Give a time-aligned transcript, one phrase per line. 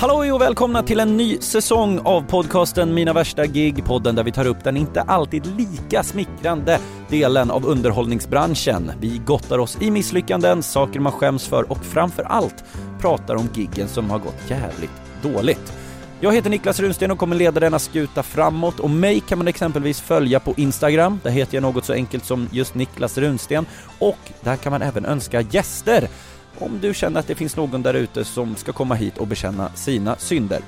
[0.00, 4.32] Hallå och välkomna till en ny säsong av podcasten Mina värsta gig, podden där vi
[4.32, 8.92] tar upp den inte alltid lika smickrande delen av underhållningsbranschen.
[9.00, 12.64] Vi gottar oss i misslyckanden, saker man skäms för och framför allt
[13.00, 14.90] pratar om giggen som har gått jävligt
[15.22, 15.72] dåligt.
[16.20, 20.00] Jag heter Niklas Runsten och kommer leda denna skuta framåt och mig kan man exempelvis
[20.00, 23.66] följa på Instagram, där heter jag något så enkelt som just Niklas Runsten
[23.98, 26.08] och där kan man även önska gäster
[26.58, 29.68] om du känner att det finns någon där ute som ska komma hit och bekänna
[29.74, 30.60] sina synder.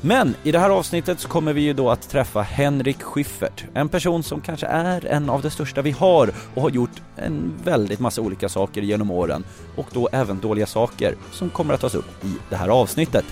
[0.00, 3.88] Men i det här avsnittet så kommer vi ju då att träffa Henrik Schyffert, en
[3.88, 8.00] person som kanske är en av de största vi har och har gjort en väldigt
[8.00, 9.44] massa olika saker genom åren
[9.76, 13.24] och då även dåliga saker som kommer att tas upp i det här avsnittet.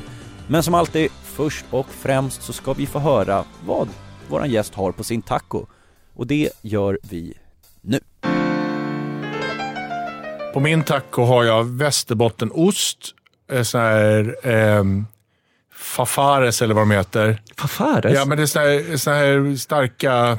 [0.48, 3.89] Men som alltid, först och främst så ska vi få höra vad
[4.28, 5.67] våran gäst har på sin taco
[6.14, 7.34] och det gör vi
[7.80, 8.00] nu.
[10.56, 12.98] På min taco har jag västerbottenost,
[13.52, 15.06] eh, sån här ehm,
[15.74, 17.42] fafares eller vad de heter.
[17.56, 18.14] Fafares?
[18.14, 20.39] Ja, men det är såna här, såna här starka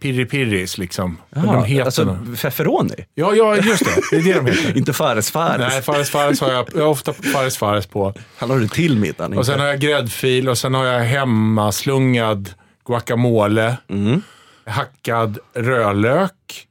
[0.00, 1.18] pirri-pirris liksom.
[1.30, 2.94] Jaha, de heter alltså feferoni?
[3.14, 4.00] Ja, ja, just det.
[4.10, 4.76] Det är det de heter.
[4.78, 5.72] Inte fares fares?
[5.72, 8.14] Nej, fares fares har jag, jag har ofta fares fares på.
[8.36, 9.38] Han har det till middagen.
[9.38, 12.50] Och sen har jag gräddfil och sen har jag hemmaslungad
[12.86, 13.76] guacamole.
[13.88, 14.22] Mm.
[14.66, 16.66] Hackad rödlök.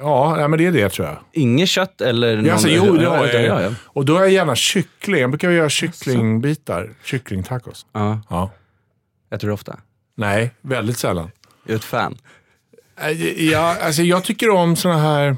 [0.00, 1.16] Ja, men det är det tror jag.
[1.32, 2.44] Inget kött eller någon...
[2.44, 3.44] Ja, alltså, jo, det har ja, jag.
[3.44, 3.70] ja, ja.
[3.84, 5.20] Och då har jag gärna kyckling.
[5.20, 6.90] Jag brukar göra kycklingbitar.
[7.04, 7.86] Kycklingtacos.
[7.92, 8.20] ja.
[8.30, 8.50] Ja.
[9.38, 9.78] Tror det ofta.
[10.16, 11.30] Nej, väldigt sällan.
[11.66, 12.18] Är ett fan.
[13.00, 15.36] Eh, Ja, alltså jag tycker om såna här...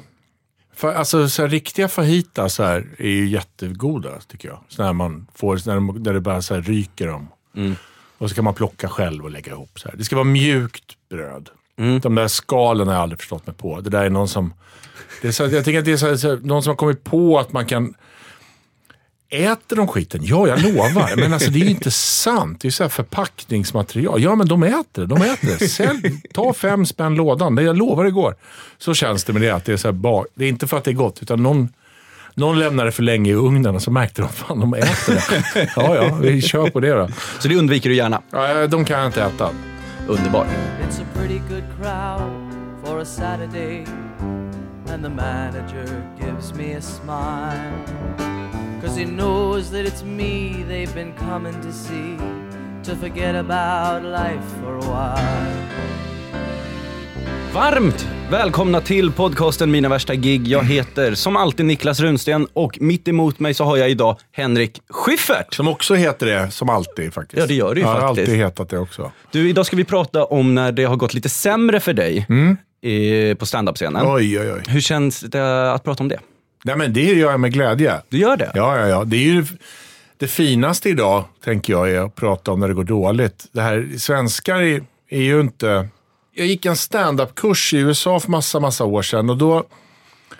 [0.83, 4.61] Alltså så här, riktiga fajitas så här, är ju jättegoda tycker jag.
[4.69, 7.29] Såna här man får, när de, där det bara så här ryker om.
[8.19, 9.81] Och så kan man plocka själv och lägga ihop.
[9.81, 9.97] Så här.
[9.97, 11.49] Det ska vara mjukt bröd.
[12.03, 13.81] De där skalen har jag aldrig förstått mig på.
[13.81, 14.55] Det där är någon som...
[15.23, 17.53] Det är så, jag tänker att det är så någon som har kommit på att
[17.53, 17.95] man kan...
[19.33, 20.21] Äter de skiten?
[20.25, 21.17] Ja, jag lovar.
[21.17, 22.61] Men alltså det är ju inte sant.
[22.61, 24.23] Det är så här förpackningsmaterial.
[24.23, 25.07] Ja, men de äter det.
[25.07, 25.69] De äter det.
[25.69, 27.55] Sälj, ta fem spänn lådan.
[27.55, 28.35] Det jag lovar det går.
[28.79, 29.51] Så känns det med det.
[29.51, 31.69] Att det, är så här det är inte för att det är gott, utan någon,
[32.35, 35.71] någon lämnar det för länge i ugnen och så märkte de fan de äter det.
[35.77, 37.09] Ja, ja, vi kör på det då.
[37.39, 38.23] Så det undviker du gärna.
[38.31, 39.51] Ja, de kan jag inte äta.
[40.81, 42.31] It's a pretty good crowd
[42.83, 43.85] for a Saturday,
[44.87, 47.85] and the manager gives me a smile.
[48.81, 52.17] Cause he knows that it's me they've been coming to see,
[52.83, 56.10] to forget about life for a while.
[57.55, 60.49] Varmt välkomna till podcasten Mina värsta gig.
[60.49, 64.83] Jag heter som alltid Niklas Runsten och mitt emot mig så har jag idag Henrik
[64.91, 65.55] Schyffert.
[65.55, 67.41] Som också heter det, som alltid faktiskt.
[67.41, 68.29] Ja, det gör det ju jag har faktiskt.
[68.29, 69.13] alltid hetat det också.
[69.31, 72.27] Du, idag ska vi prata om när det har gått lite sämre för dig
[72.83, 74.03] eh, på standup-scenen.
[74.07, 74.63] Oj, oj, oj.
[74.67, 76.19] Hur känns det att prata om det?
[76.65, 77.95] Nej, men det gör jag med glädje.
[78.09, 78.51] Du gör det?
[78.55, 79.05] Ja, ja, ja.
[79.05, 79.45] Det är ju
[80.17, 83.47] det finaste idag, tänker jag, är att prata om när det går dåligt.
[83.53, 85.89] Det här, svenskar är, är ju inte...
[86.33, 89.65] Jag gick en stand-up-kurs i USA för massa, massa år sedan och då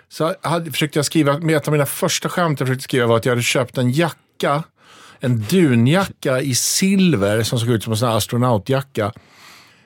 [0.09, 3.17] så hade, försökte jag skriva, med ett av mina första skämt jag försökte skriva var
[3.17, 4.63] att jag hade köpt en jacka,
[5.19, 9.11] en dunjacka i silver som såg ut som en sån här astronautjacka.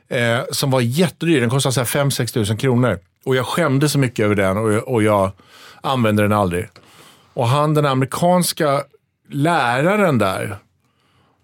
[0.08, 3.00] Eh, som var jättedyr, den kostade 5-6 tusen kronor.
[3.26, 5.32] Och jag skämde så mycket över den och jag, och jag
[5.82, 6.68] använde den aldrig.
[7.34, 8.84] Och han, den amerikanska
[9.30, 10.58] läraren där,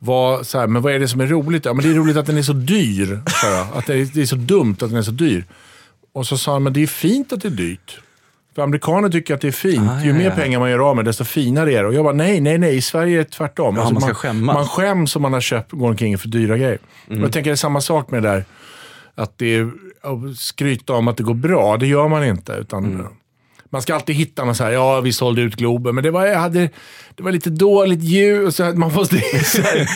[0.04, 1.66] var så här, men vad är det som är roligt?
[1.66, 3.68] Ja, men det är roligt att den är så dyr, jag.
[3.74, 5.46] Att det är, det är så dumt att den är så dyr.
[6.14, 8.00] Och så sa han, men det är fint att det är dyrt.
[8.56, 9.90] För amerikaner tycker att det är fint.
[9.90, 10.32] Ah, Ju ja, mer ja.
[10.32, 11.88] pengar man gör av med, desto finare är det.
[11.88, 12.76] Och jag bara, nej, nej, nej.
[12.76, 13.78] I Sverige är det tvärtom.
[13.78, 14.54] Alltså, Ja, man ska man, skämmas.
[14.56, 16.80] man skäms om man har köpt, går omkring för dyra grejer.
[17.08, 17.20] Mm.
[17.22, 18.46] Och jag tänker det är samma sak med det där.
[19.16, 19.72] Att det är,
[20.36, 22.54] skryta om att det går bra, det gör man inte.
[22.54, 23.06] Utan Mm.
[23.72, 26.26] Man ska alltid hitta något så här, ja vi sålde ut Globen, men det var,
[26.26, 26.70] jag hade,
[27.16, 28.56] det var lite dåligt ljud.
[28.56, 29.16] Så man måste,
[29.46, 29.88] så här,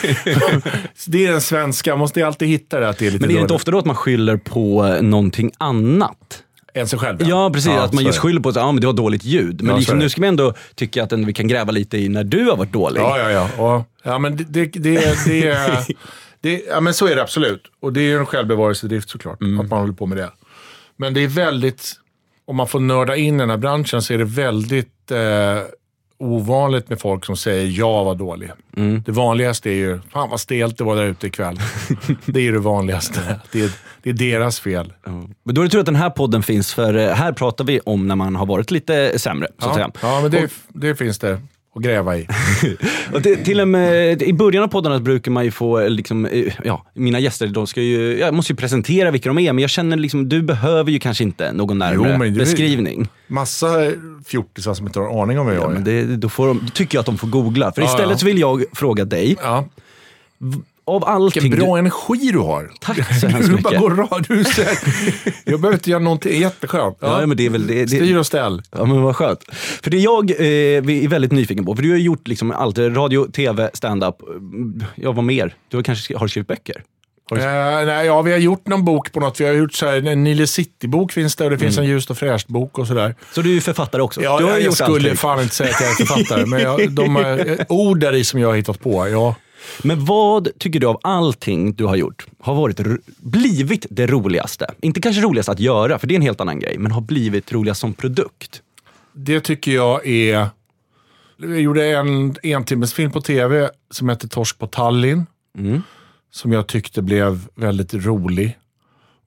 [1.10, 3.34] det är den svenska, man måste alltid hitta det att det är lite Men är
[3.34, 6.42] det inte ofta då att man skyller på någonting annat?
[6.74, 7.70] Än sig själv Ja, precis.
[7.70, 9.62] att man just skyller på att ah, men det var dåligt ljud.
[9.62, 12.24] Men Ja, liksom, nu ska vi ändå tycka att vi kan gräva lite i när
[12.24, 13.00] du har varit dålig.
[13.00, 13.74] Ja, ja, ja.
[13.76, 15.58] Och, ja men det, det, det, det,
[16.40, 17.62] det, ja, men så är det absolut.
[17.80, 19.60] Och det är ju en självbevarelsedrift såklart, Mm.
[19.60, 20.30] att man håller på med det.
[20.96, 21.92] Men det är väldigt,
[22.46, 25.18] om man får nörda in i den här branschen så är det väldigt eh,
[26.18, 28.50] ovanligt med folk som säger jag var dålig.
[28.76, 29.02] Mm.
[29.06, 31.60] Det vanligaste är ju, fan vad stelt det var där ute ikväll.
[32.26, 33.40] det är ju det vanligaste.
[33.52, 33.70] Det är,
[34.02, 34.92] det är deras fel.
[35.44, 37.80] Men då är det tur att den här podden finns, för eh, här pratar vi
[37.80, 39.48] om när man har varit lite sämre.
[39.58, 39.90] Så att Ja, säga.
[40.02, 41.40] ja men det, det finns det
[41.76, 42.28] att gräva i.
[43.14, 46.26] Och till, till och med, I början av poddarna brukar man ju få, eh, liksom,
[46.26, 49.62] eh, ja, mina gäster de ska ju, jag måste ju presentera vilka de är, men
[49.62, 53.08] jag känner liksom, du behöver ju kanske inte någon närmare Jo, beskrivning.
[53.26, 53.68] Massa
[54.26, 55.74] fjortisar som inte har en aning om vem jag Ja, är.
[55.74, 57.72] men det, då, får de, då tycker jag att de får googla.
[57.72, 58.18] För Ja, istället ja.
[58.18, 59.36] så vill jag fråga dig.
[60.86, 62.70] Av allting Vilken bra du, energi du har.
[62.80, 64.10] Tack så hemskt Du bara mycket.
[64.10, 64.34] går.
[64.34, 64.78] Du säger,
[65.44, 66.40] jag behöver inte göra någonting.
[66.40, 66.96] Jätteskönt.
[67.00, 68.62] Ja, men det är väl det, det, Styr och ställ.
[68.70, 69.40] Ja men vad skönt.
[69.82, 70.36] För det jag eh,
[71.04, 74.16] är väldigt nyfiken på, för du har gjort liksom allt, radio, tv, stand-up.
[74.28, 75.54] mm, Ja vad mer?
[75.68, 76.82] Du har kanske sk- har du skrivit böcker?
[77.32, 77.36] Eh,
[77.86, 79.40] nej, ja, vi har gjort någon bok på något.
[79.40, 82.10] Vi har gjort så här, en Nile City-bok finns det och det finns en Ljust
[82.10, 83.14] och fräscht-bok och sådär.
[83.34, 84.22] Så du är författare också?
[84.22, 85.16] Ja, du jag, jag skulle allting.
[85.16, 88.40] fan inte säga att jag är författare, men jag, de är, ord där i som
[88.40, 89.08] jag har hittat på.
[89.08, 89.34] Ja.
[89.82, 92.80] Men vad tycker du av allting du har gjort har varit,
[93.18, 94.66] blivit det roligaste?
[94.80, 97.52] Inte kanske roligast att göra, för det är en helt annan grej, men har blivit
[97.52, 98.62] roligast som produkt?
[99.12, 100.48] Det tycker jag är...
[101.36, 105.26] Jag gjorde en entimmesfilm på tv som hette Torsk på Tallinn.
[106.30, 108.58] Som jag tyckte blev väldigt rolig.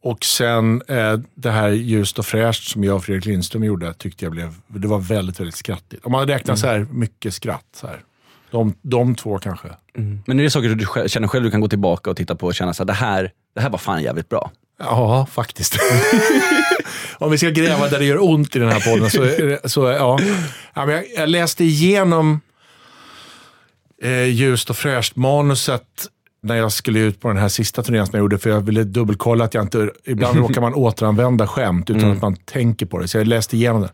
[0.02, 4.26] Och sen eh, det här Ljust och fräscht som jag och Fredrik Lindström gjorde tyckte
[4.26, 6.06] jag blev, det var väldigt, väldigt skrattigt.
[6.06, 7.66] Om man räknar så här mycket skratt.
[7.76, 8.04] Så här.
[8.52, 9.68] De, de två kanske.
[10.26, 12.56] Men är det saker du känner själv du kan gå tillbaka och titta på och
[12.56, 14.52] känna att det här, det här var fan jävligt bra?
[14.80, 15.78] Ja, faktiskt.
[17.18, 20.20] Om vi ska gräva där det gör ont i den här podden så, så ja.
[20.74, 22.42] ja men jag, läste igenom
[24.02, 25.84] eh, Ljust och fräscht-manuset
[26.42, 28.84] när jag skulle ut på den här sista turnén som jag gjorde, för jag ville
[28.84, 29.92] dubbelkolla att jag inte...
[30.06, 33.08] Ibland råkar man återanvända skämt utan att man tänker på det.
[33.08, 33.92] Så jag läste igenom det.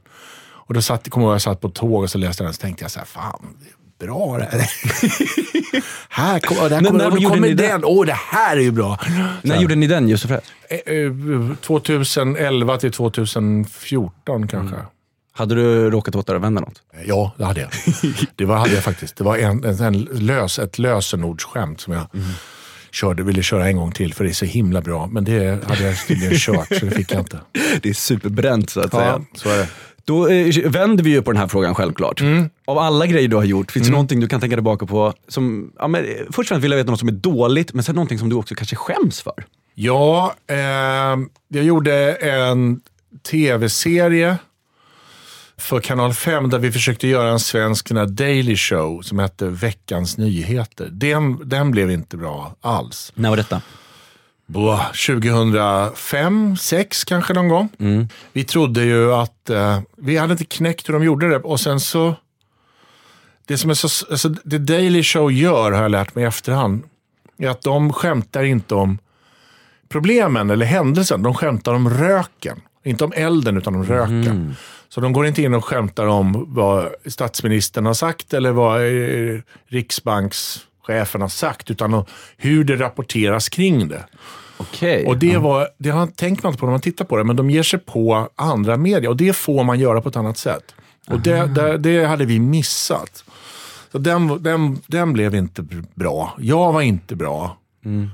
[0.67, 2.49] Och då satt, kommer jag ihåg, jag satt på tåg och så läste jag den
[2.49, 3.57] och så tänkte jag så här, fan,
[3.99, 4.69] bra det här.
[6.09, 7.85] här kom, där kommer, när och då gjorde kommer den.
[7.85, 8.99] Åh, det här är ju bra.
[9.41, 10.43] När gjorde ni den Josef Fräs?
[10.69, 14.75] Eh, eh, 2011 till 2014 kanske.
[15.31, 16.81] Hade du råkat återanvända något?
[17.05, 17.69] Ja, det hade jag.
[18.35, 19.15] Det var, hade jag faktiskt.
[19.15, 22.07] Det var en, en, en lös, ett lösenordsskämt som jag
[22.91, 25.07] körde, ville köra en gång till för det är så himla bra.
[25.07, 27.39] Men det hade jag tydligen kört så det fick jag inte.
[27.81, 29.05] Det är superbränt så att säga.
[29.05, 29.67] Ja, så är det.
[30.05, 32.21] Då eh, vänder vi ju på den här frågan självklart.
[32.65, 35.13] Av alla grejer du har gjort, finns det någonting du kan tänka tillbaka på?
[35.27, 37.83] Som, ja, men, eh, först och främst vill jag veta något som är dåligt, men
[37.83, 39.45] sen någonting som du också kanske skäms för.
[39.75, 40.57] Ja, eh,
[41.47, 42.81] jag gjorde en
[43.31, 44.37] tv-serie
[45.57, 50.17] för Kanal 5 där vi försökte göra en svensk här daily show som hette Veckans
[50.17, 50.89] Nyheter.
[50.91, 53.11] Den, den blev inte bra alls.
[53.15, 53.61] När var detta?
[54.47, 57.69] Boah, 2005, 6 kanske någon gång.
[58.33, 61.79] Vi trodde ju att, eh, vi hade inte knäckt hur de gjorde det och sen
[61.79, 62.15] så,
[63.47, 66.83] det som är så, alltså, det Daily Show gör har jag lärt mig i efterhand,
[67.37, 68.97] är att de skämtar inte om
[69.89, 72.61] problemen eller händelsen, de skämtar om röken.
[72.83, 74.55] Inte om elden utan om röken.
[74.89, 79.39] Så de går inte in och skämtar om vad statsministern har sagt eller vad eh,
[79.67, 82.05] riksbankschefen har sagt, utan
[82.37, 84.05] hur det rapporteras kring det.
[84.57, 85.05] Okej.
[85.05, 87.35] Och det, var, det har tänkt man inte på när man tittar på det, men
[87.35, 90.75] de ger sig på andra medier och det får man göra på ett annat sätt.
[91.07, 93.23] Och det, det, det hade vi missat.
[93.91, 96.33] Så den, den, den blev inte bra.
[96.39, 97.57] Jag var inte bra.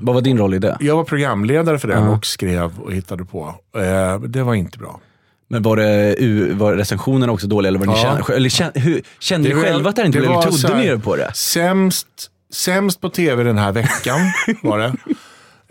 [0.02, 0.78] Vad var din roll i det?
[0.80, 3.56] Jag var programledare för den och skrev och hittade på.
[3.78, 5.00] Eh, det var inte bra.
[5.48, 7.68] Men var, det, var recensionerna också dåliga?
[7.68, 8.02] Eller, var ni Ja.
[8.02, 10.98] kände, eller kände, hur, kände ni själva att det inte blev, eller trodde ni er
[10.98, 11.32] på det?
[11.34, 12.08] Sämst,
[12.54, 14.20] sämst på tv den här veckan
[14.64, 14.94] var det.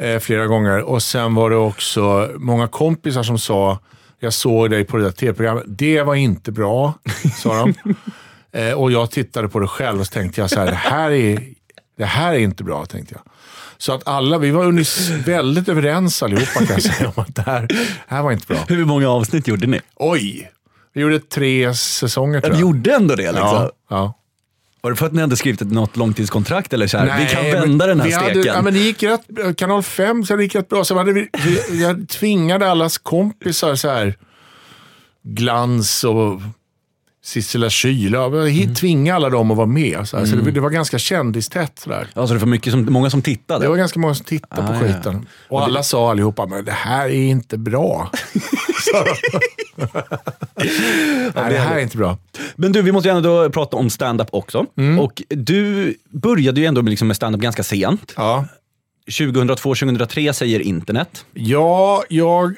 [0.01, 0.81] Eh, flera gånger.
[0.83, 3.79] Och sen var det också många kompisar som sa,
[4.21, 5.65] jag såg dig på det där tv-programmet.
[5.67, 6.95] Det var inte bra,
[7.37, 7.75] sa de.
[8.59, 11.11] eh, och jag tittade på det själv och så tänkte jag så här, det här
[11.11, 11.43] är,
[11.99, 13.23] det här är inte bra, tänkte jag.
[13.79, 17.67] Så att alla, vi var väldigt överens allihopa kan jag säga om att det här,
[17.67, 18.65] det här var inte bra.
[18.69, 19.81] Hur många avsnitt gjorde ni?
[19.97, 20.51] Oj!
[20.93, 22.61] Vi gjorde tre säsonger tror jag.
[22.61, 23.43] gjorde ändå det liksom?
[23.43, 24.15] ja, ja.
[24.83, 27.45] Var det för att ni hade skrivit ett något långtidskontrakt eller så här, vi kan
[27.45, 28.55] vända den här vi hade- steken?
[28.55, 30.85] ja, men det gick rätt, kanal 5 så det gick rätt bra.
[30.85, 34.15] Så hade vi, vi, jag tvingade allas kompisar så här
[35.23, 36.41] glans och
[37.31, 38.15] Sissela Kyle.
[38.15, 38.75] Mm.
[38.75, 40.09] Tvinga alla dem att vara med.
[40.09, 40.27] Så, här.
[40.27, 41.79] så det, det, var ganska kändistätt.
[41.79, 42.09] Sådär.
[42.15, 43.65] Ja, så det var mycket som, många som tittade?
[43.65, 45.27] Det var ganska många som tittade ah, på skiten.
[45.27, 45.57] Ja.
[45.57, 48.11] Och alla sa allihopa, men det här är inte bra.
[51.35, 52.19] Nej, det här är inte bra.
[52.57, 54.67] Men du, vi måste ju ändå prata om stand-up också.
[54.77, 55.01] Mm.
[55.01, 58.15] Och du började ju ändå liksom med stand-up ganska sent.
[58.17, 58.45] Ja.
[59.07, 61.25] 2002-2003 säger internet.
[61.35, 62.57] Ja, jag,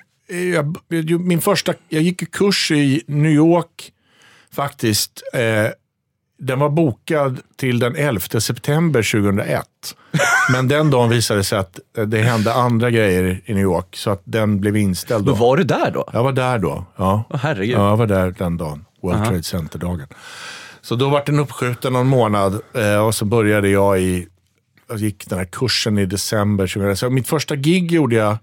[0.88, 3.92] jag, min första, jag gick kurs i New York
[4.54, 5.22] faktiskt.
[5.32, 5.70] Eh,
[6.38, 9.66] den var bokad till den 11 september 2001.
[10.52, 14.10] Men den dagen visade det sig att det hände andra grejer i New York, så
[14.10, 15.24] att den blev inställd.
[15.24, 15.30] Då.
[15.30, 16.08] Men var du där då?
[16.12, 17.24] Jag var där då, ja.
[17.30, 17.76] Oh, herregud.
[17.76, 18.84] Ja, jag var där den dagen.
[19.02, 19.28] World uh -huh.
[19.28, 20.06] Trade Center-dagen.
[20.80, 24.26] Så då var den uppskjuten någon månad eh, och så började jag i,
[24.88, 26.98] jag gick den här kursen i december 2001.
[26.98, 28.38] Så mitt första gig gjorde jag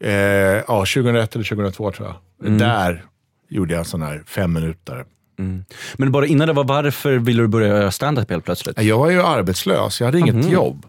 [0.00, 2.46] eh, ja, 2001 eller 2002 tror jag.
[2.46, 2.58] Mm.
[2.58, 3.04] Där
[3.48, 5.04] gjorde jag en sån här fem minuter
[5.38, 5.64] Mm.
[5.96, 8.82] Men bara innan det var, varför ville du börja göra standup helt plötsligt?
[8.82, 10.52] Jag var ju arbetslös, jag hade inget mm.
[10.52, 10.86] jobb.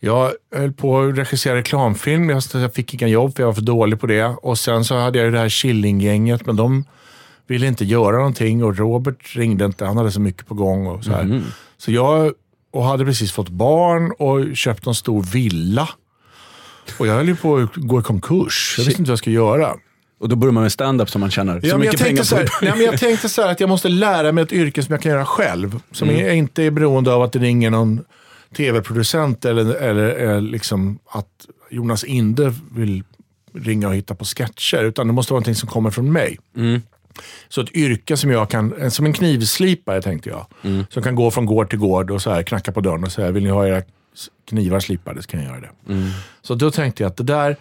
[0.00, 4.00] Jag höll på att regissera reklamfilm, jag fick inga jobb för jag var för dålig
[4.00, 4.24] på det.
[4.24, 6.84] Och sen så hade jag det här Killinggänget, men de
[7.46, 10.86] ville inte göra någonting och Robert ringde inte, han hade så mycket på gång.
[10.86, 11.12] och Så.
[11.12, 11.42] Mm.
[11.78, 12.32] så jag
[12.72, 15.88] och hade precis fått barn och köpt en stor villa.
[16.98, 18.74] Och jag höll ju på att gå i konkurs.
[18.78, 19.74] Jag visste inte vad jag skulle göra.
[20.18, 22.48] Och då börjar man med stand-up som man tjänar ja, så mycket pengar så här,
[22.62, 25.02] nej, men Jag tänkte så här, att jag måste lära mig ett yrke som jag
[25.02, 25.80] kan göra själv.
[25.92, 26.34] Som mm.
[26.34, 28.04] inte är beroende av att det ringer någon
[28.56, 33.02] tv-producent eller, eller, eller liksom att Jonas Inde vill
[33.54, 34.84] ringa och hitta på sketcher.
[34.84, 36.38] Utan det måste vara någonting som kommer från mig.
[36.56, 36.82] Mm.
[37.48, 40.46] Så ett yrke som jag kan, som en knivslipare tänkte jag.
[40.62, 40.84] Mm.
[40.90, 43.30] Som kan gå från gård till gård och så här, knacka på dörren och säga,
[43.30, 43.82] vill ni ha era
[44.48, 45.92] knivar slipade så kan jag göra det.
[45.92, 46.10] Mm.
[46.42, 47.56] Så då tänkte jag att det där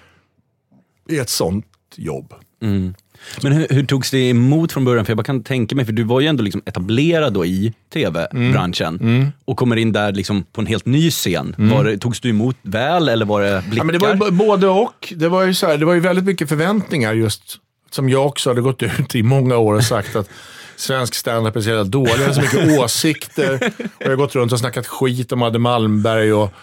[1.10, 2.34] är ett sånt jobb.
[2.62, 2.94] Mm.
[3.42, 5.06] Men hur, hur togs det emot från början?
[5.06, 7.74] För jag bara kan tänka mig, för du var ju ändå liksom etablerad då i
[7.94, 9.16] tv-branschen mm.
[9.16, 9.32] mm.
[9.46, 11.56] och kommer in där liksom på en helt ny scen.
[11.58, 11.70] Mm.
[11.70, 13.78] Var det, togs du emot väl eller var det blickar?
[13.78, 15.14] Ja, men det var både och.
[15.16, 17.60] Det var, ju så här, det var ju väldigt mycket förväntningar just
[17.92, 20.30] som jag också hade gått ut i många år och sagt att
[20.76, 22.14] svensk standup är så jävla dålig.
[22.20, 23.54] Jag har så mycket åsikter.
[23.78, 26.54] Och jag har gått runt och snackat skit om Adde Malmberg och,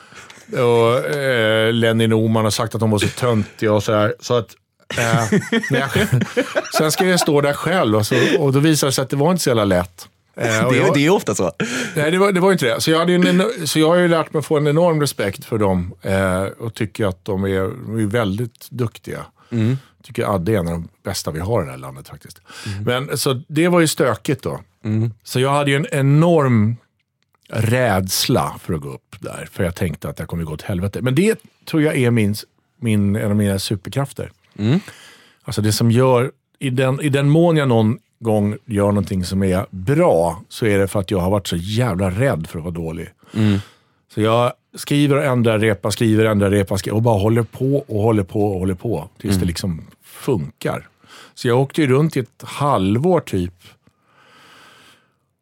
[0.52, 4.14] och eh, Lenny Norman och sagt att de var så töntiga och så här.
[4.20, 4.56] Så att
[4.98, 5.90] Eh, jag,
[6.78, 9.16] sen ska jag stå där själv och, så, och då visade det sig att det
[9.16, 10.08] var inte så jävla lätt.
[10.36, 11.52] Eh, det, jag, det är ofta så.
[11.94, 12.80] Nej, det var, det var inte det.
[12.80, 15.58] Så jag, en, så jag har ju lärt mig att få en enorm respekt för
[15.58, 19.26] dem eh, och tycker att de är, de är väldigt duktiga.
[19.50, 19.78] Mm.
[20.02, 22.40] tycker Adde är en av de bästa vi har i det här landet faktiskt.
[22.66, 23.06] Mm.
[23.06, 24.60] Men, så det var ju stökigt då.
[24.84, 25.14] Mm.
[25.22, 26.76] Så jag hade ju en enorm
[27.48, 29.48] rädsla för att gå upp där.
[29.52, 31.02] För jag tänkte att det kommer gå åt helvete.
[31.02, 32.34] Men det tror jag är min,
[32.80, 34.30] min, en av mina superkrafter.
[34.58, 34.80] Mm.
[35.44, 39.42] Alltså det som gör, i den, i den mån jag någon gång gör någonting som
[39.42, 42.64] är bra, så är det för att jag har varit så jävla rädd för att
[42.64, 43.08] vara dålig.
[43.34, 43.58] Mm.
[44.14, 48.02] Så jag skriver och ändrar repa, skriver och ändrar repa och bara håller på och
[48.02, 49.40] håller på och håller på tills mm.
[49.40, 50.88] det liksom funkar.
[51.34, 53.54] Så jag åkte ju runt i ett halvår typ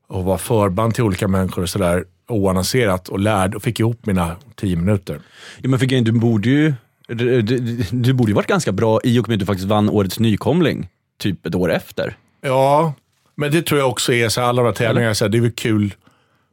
[0.07, 4.37] och var förband till olika människor och sådär oannonserat och lärde och fick ihop mina
[4.55, 5.21] tio minuter.
[5.61, 6.75] Ja, men för du borde ju
[7.09, 9.91] du, du, du borde ju varit ganska bra i och med att du faktiskt vann
[9.91, 10.89] Årets nykomling,
[11.19, 12.17] typ ett år efter.
[12.41, 12.95] Ja,
[13.35, 15.43] men det tror jag också är så alla de här tävlingarna, så här, det är
[15.43, 15.95] väl kul.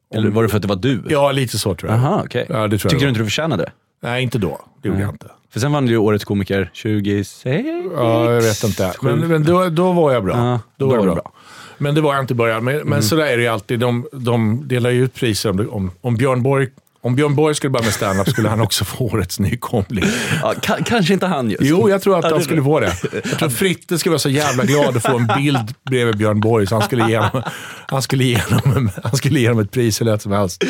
[0.09, 0.17] Om...
[0.17, 1.03] Eller var det för att det var du?
[1.09, 1.99] Ja, lite så tror jag.
[1.99, 2.45] Aha, okay.
[2.49, 3.71] ja, det tror Tyckte jag du inte du förtjänade det?
[4.01, 4.59] Nej, inte då.
[4.81, 5.27] Det gjorde jag inte.
[5.49, 7.67] För sen vann du ju Årets komiker 26?
[7.95, 8.93] Ja, jag vet inte.
[9.01, 10.37] Men, men då, då var jag bra.
[10.37, 11.13] Ja, då, då var jag bra.
[11.15, 11.31] bra.
[11.77, 12.63] Men det var jag inte i början.
[12.63, 12.87] Men, mm.
[12.87, 13.79] men sådär är det ju alltid.
[13.79, 16.69] De, de delar ju ut priser om, om, om Björn Borg
[17.05, 20.05] om Björn Borg skulle börja med standup skulle han också få årets nykomling.
[20.41, 20.53] Ja,
[20.85, 21.63] kanske inte han just.
[21.63, 22.93] Jo, jag tror att han skulle få det.
[23.13, 26.67] Jag tror Fritte skulle vara så jävla glad att få en bild bredvid Björn Borg,
[26.67, 27.43] så han skulle ge honom,
[27.87, 30.63] han skulle ge honom, han skulle ge honom ett pris hur lätt som helst.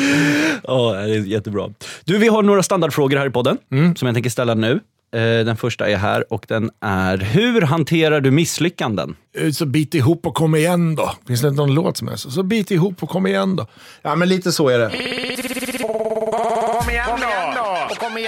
[0.62, 1.70] Ja, det är jättebra.
[2.04, 3.96] Du, vi har några standardfrågor här i podden mm.
[3.96, 4.80] som jag tänker ställa nu.
[5.14, 9.16] Eh, den första är här och den är, hur hanterar du misslyckanden?
[9.38, 11.12] Eh, så bit ihop och kom igen då.
[11.26, 12.30] Finns det inte någon låt som är så?
[12.30, 13.66] Så bit ihop och kom igen då.
[14.02, 14.90] Ja, men lite så är det.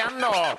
[0.08, 0.58] Igen då!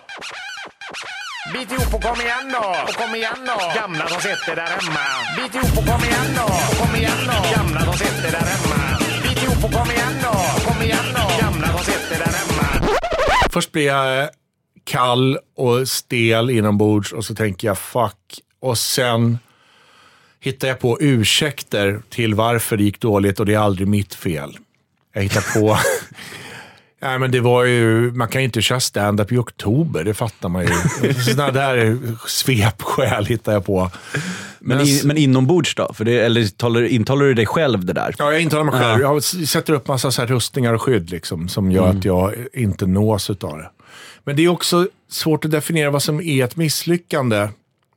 [1.53, 2.75] Bit ihop och kom igen då!
[2.87, 3.81] Och kom igen då!
[3.81, 5.05] Gamla som sitter där hemma.
[5.37, 6.43] Bit ihop och kom igen då!
[6.43, 7.55] Och kom igen då!
[7.55, 8.97] Gamla som sitter där hemma.
[9.23, 10.29] Bit ihop och kom igen då!
[10.29, 11.45] Och kom igen då!
[11.45, 12.87] Gamla som sitter där hemma.
[13.49, 14.29] Först blir jag eh,
[14.83, 18.39] kall och stel inombords och så tänker jag fuck.
[18.61, 19.39] Och sen
[20.39, 24.57] hittar jag på ursäkter till varför det gick dåligt och det är aldrig mitt fel.
[25.13, 25.77] Jag hittar på
[27.01, 30.49] Nej, men det var ju, man kan ju inte köra stand-up i oktober, det fattar
[30.49, 31.13] man ju.
[31.13, 33.91] Sådana där svepskäl hittar jag på.
[34.59, 35.93] Men, in, men inombords då?
[35.93, 38.15] För det, eller talar, intalar du dig själv det där?
[38.17, 39.01] Ja, jag intalar mig själv.
[39.01, 42.85] Jag sätter upp massa så här rustningar och skydd liksom, som gör att jag inte
[42.85, 43.69] nås av det.
[44.23, 47.41] Men det är också svårt att definiera vad som är ett misslyckande.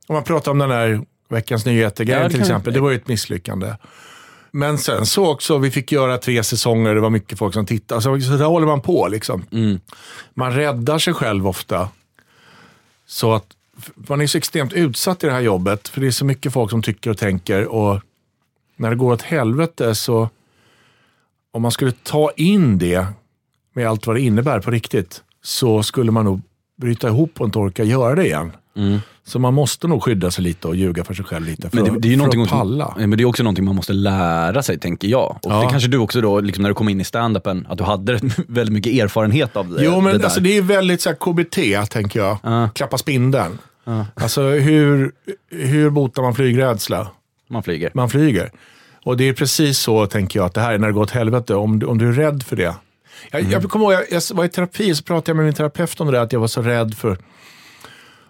[0.07, 2.73] Om man pratar om den här Veckans Nyheter-grejen Ja, till kan- exempel.
[2.73, 3.73] Det var ju ett misslyckande.
[4.55, 8.01] Men sen så också, vi fick göra tre säsonger, det var mycket folk som tittade.
[8.01, 9.45] Så, så där håller man på liksom.
[10.33, 11.89] Man räddar sig själv ofta.
[13.05, 13.45] Så att
[13.95, 16.71] man är så extremt utsatt i det här jobbet, för det är så mycket folk
[16.71, 17.65] som tycker och tänker.
[17.67, 18.01] Och
[18.75, 20.29] när det går åt helvete så,
[21.51, 23.05] om man skulle ta in det
[23.73, 26.41] med allt vad det innebär på riktigt, så skulle man nog
[26.77, 28.51] bryta ihop och inte orka göra det igen.
[29.25, 31.85] Så man måste nog skydda sig lite och ljuga för sig själv lite för, Men
[31.93, 32.93] det, det är ju för att palla.
[32.97, 35.31] Men det är också någonting man måste lära sig, tänker jag.
[35.31, 35.63] Och Ja.
[35.63, 38.19] det kanske du också då, liksom när du kom in i standupen, att du hade
[38.47, 40.25] väldigt mycket erfarenhet av det, Jo, men det där.
[40.25, 41.57] alltså, det är väldigt så KBT,
[41.89, 42.37] tänker jag.
[42.43, 42.69] Ja.
[42.75, 43.57] Klappa spindeln.
[44.15, 45.11] Alltså, hur,
[45.51, 47.07] hur botar man flygrädsla?
[47.49, 47.91] Man flyger.
[47.93, 48.51] Man flyger.
[49.05, 51.11] Och det är precis så, tänker jag, att det här är när det går åt
[51.11, 51.55] helvete.
[51.55, 52.75] Om du, om du är rädd för det.
[53.31, 53.51] Jag, Mm.
[53.51, 56.07] jag kommer ihåg, jag, jag var i terapi, så pratade jag med min terapeut om
[56.07, 57.17] det där, att jag var så rädd för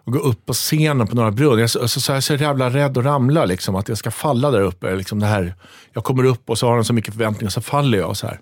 [0.06, 1.60] och gå upp på scenen på Norra Brunn.
[1.60, 4.12] Jag, så, så, så, jag är så jävla rädd att ramla, liksom, att jag ska
[4.12, 4.96] falla där uppe.
[4.96, 5.56] Liksom det här.
[5.94, 8.18] Jag kommer upp och så har han så mycket förväntningar, och så faller jag.
[8.18, 8.40] Så här.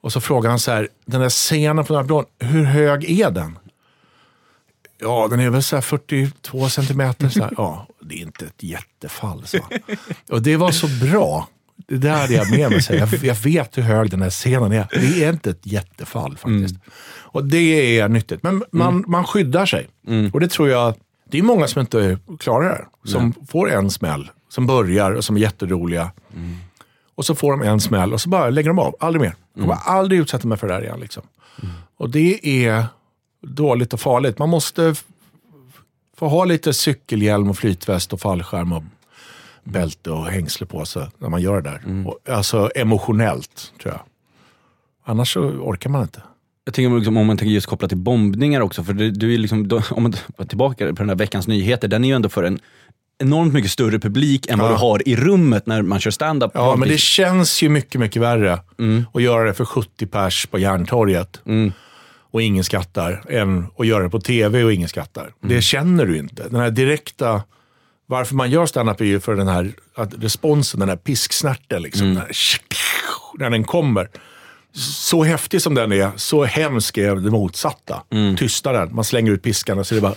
[0.00, 3.30] Och så frågar han så här, den där scenen på Norra Brunn, hur hög är
[3.30, 3.58] den?
[4.98, 7.28] Ja, den är väl så här 42 centimeter.
[7.28, 7.52] Så här.
[7.56, 9.46] Ja, det är inte ett jättefall.
[9.46, 9.58] Så.
[10.30, 11.48] Och det var så bra.
[11.92, 12.82] Det där hade jag med mig.
[12.82, 12.94] Så.
[12.94, 14.86] Jag, jag vet hur hög den här scenen är.
[14.90, 16.74] Det är inte ett jättefall faktiskt.
[17.20, 18.42] Och det är nyttigt.
[18.42, 19.88] Men man, man skyddar sig.
[20.32, 20.94] Och det tror jag,
[21.30, 23.10] det är många som inte klarar det.
[23.10, 26.12] Som får en smäll, som börjar och som är jätteroliga.
[27.14, 28.96] Och så får de en smäll och så bara lägger de av.
[29.00, 29.34] Aldrig mer.
[29.54, 31.00] Jag kommer aldrig utsätta mig för det här igen.
[31.00, 31.22] Liksom.
[31.96, 32.84] Och det är
[33.46, 34.38] dåligt och farligt.
[34.38, 34.94] Man måste
[36.16, 38.82] få ha lite cykelhjälm och flytväst och fallskärm och
[39.64, 42.06] bälte och hängsle på sig när man gör det där.
[42.08, 44.02] Och, alltså emotionellt, tror jag.
[45.04, 46.22] Annars så orkar man inte.
[46.64, 49.38] Jag tänker liksom, om man tänker just kopplat till bombningar också, för det, du är
[49.38, 52.42] liksom, då, om man tillbaka på den här veckans nyheter, den är ju ändå för
[52.44, 52.58] en
[53.18, 54.72] enormt mycket större publik än vad Ja.
[54.72, 56.50] du har i rummet när man kör stand-up.
[56.54, 58.52] Ja, men det känns ju mycket, mycket värre
[59.12, 61.40] att göra det för 70 pers på Järntorget
[62.30, 65.32] och ingen skrattar, än att göra det på tv och ingen skrattar.
[65.40, 66.48] Det känner du inte.
[66.48, 67.42] Den här direkta...
[68.06, 71.82] Varför man gör standup är ju för den här att responsen, den här pisksnärten.
[71.82, 72.30] Liksom, den här,
[73.38, 74.08] när den kommer.
[74.74, 78.02] Så häftig som den är, så hemsk är det motsatta.
[78.38, 78.94] Tystnaden.
[78.94, 80.14] Man slänger ut piskan och så är det bara...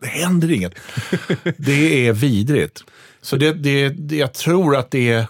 [0.00, 0.74] Det händer inget.
[1.56, 2.84] Det är vidrigt.
[3.20, 5.26] Så det, det, det, jag tror att det är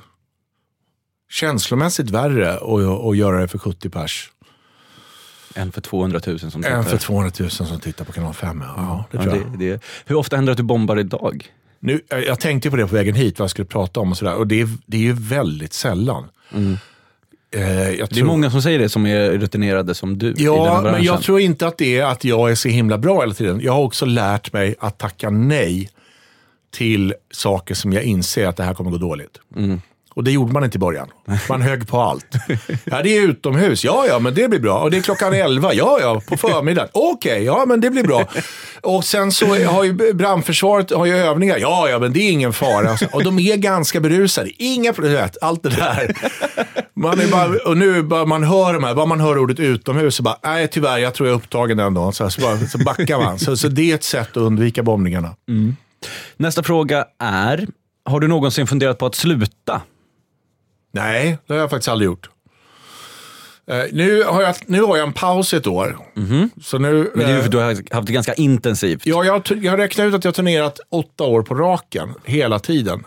[1.30, 4.30] känslomässigt värre att, att göra det för 70 pers
[5.56, 6.98] En för 200 000 som än för tittar.
[6.98, 8.62] 200 000 som tittar på kanal 5.
[8.76, 9.58] Ja, det Ja, tror jag.
[9.58, 11.46] det, det, hur ofta händer det att du bombar idag?
[11.80, 14.34] Nu, jag tänkte på det på vägen hit, vad jag skulle prata om och sådär.
[14.34, 16.24] Och det är, det är ju väldigt sällan.
[17.50, 21.02] Eh, jag Det är många som säger det som är rutinerade som du Ja, men
[21.04, 23.60] jag tror inte att det är att jag är så himla bra hela tiden.
[23.62, 25.90] Jag har också lärt mig att tacka nej
[26.70, 29.38] till saker som jag inser att det här kommer gå dåligt.
[29.56, 29.80] Mm.
[30.16, 31.08] Och det gjorde man inte i början.
[31.48, 32.26] Man högg på allt.
[32.84, 33.84] Ja, det är utomhus.
[33.84, 34.78] Ja, ja, men det blir bra.
[34.78, 35.74] Och det är klockan 11.
[35.74, 36.88] Ja, ja, på förmiddagen.
[36.92, 38.24] Okej, ja, men det blir bra.
[38.80, 41.58] Och sen så har ju brandförsvaret har ju övningar.
[41.58, 42.96] Ja, ja, men det är ingen fara.
[43.12, 44.50] Och de är ganska berusade.
[44.62, 45.28] Inga problem.
[45.40, 46.16] Allt det där.
[46.94, 50.14] Man är bara, och nu bara man hör de här, bara man hör ordet utomhus
[50.14, 52.12] så bara, nej tyvärr, jag tror jag är upptagen den dagen.
[52.12, 53.38] Så, här, så, bara, så backar man.
[53.38, 55.34] Så, så det är ett sätt att undvika bombningarna.
[55.48, 55.76] Mm.
[56.36, 57.66] Nästa fråga är,
[58.04, 59.80] har du någonsin funderat på att sluta?
[60.96, 62.30] Nej, det har jag faktiskt aldrig gjort.
[63.70, 65.98] Eh, nu, har jag, nu har jag en paus i ett år.
[66.62, 69.06] Så nu, Men det är ju eh, för att du har haft det ganska intensivt.
[69.06, 72.58] ja, jag, jag har räknat ut att jag har turnerat åtta år på raken, hela
[72.58, 73.04] tiden.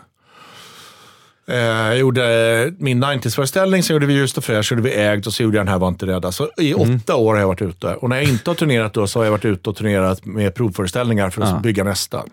[1.48, 4.94] Eh, jag gjorde eh, min 90s-föreställning, sen gjorde vi Just och Fräsch, så gjorde vi
[4.94, 6.32] Ägd och så gjorde jag Den här var inte rädda.
[6.32, 7.94] Så i åtta år har jag varit ute.
[7.94, 10.54] Och när jag inte har turnerat då så har jag varit ute och turnerat med
[10.54, 12.24] provföreställningar för att bygga nästa.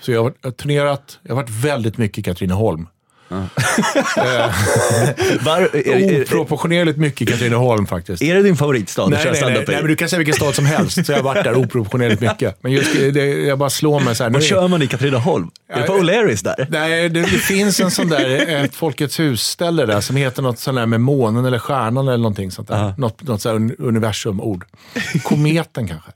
[0.00, 2.86] Så jag har, jag har turnerat, jag har varit väldigt mycket i Katrineholm.
[5.40, 8.22] Var, är, Oproportionerligt mycket i Katrineholm faktiskt.
[8.22, 10.66] är det din favoritstad Nej, nej, nej, nej, men du kan säga vilken stad som
[10.66, 12.58] helst, så jag har varit där oproportionerligt mycket.
[12.60, 14.30] Men just det, jag bara slår mig så här.
[14.30, 15.50] nu Vad kör man i Katrineholm?
[15.68, 16.66] Är det på O'Learys där?
[16.70, 20.74] Nej, det, det finns en sån där ett Folkets hus-ställe där som heter något sån
[20.74, 22.74] där med månen eller stjärnan eller någonting sånt där.
[22.74, 22.94] Aha.
[22.98, 24.64] Något, något sånt universum-ord.
[25.22, 26.10] Kometen kanske.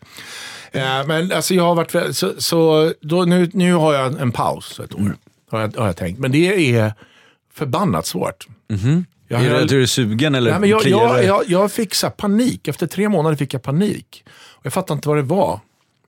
[0.73, 4.81] Ja, men alltså jag har varit, så, så då, nu, nu har jag en paus
[4.85, 5.17] ett år,
[5.53, 6.19] har, jag, har jag tänkt.
[6.19, 6.95] Men det är
[7.55, 8.47] förbannat svårt.
[9.29, 12.11] Jag är det du är sugen eller Nej, men jag, jag, jag, jag fick så
[12.11, 12.69] panik.
[12.69, 14.25] Efter tre månader fick jag panik.
[14.51, 15.61] Och jag fattade inte vad det var.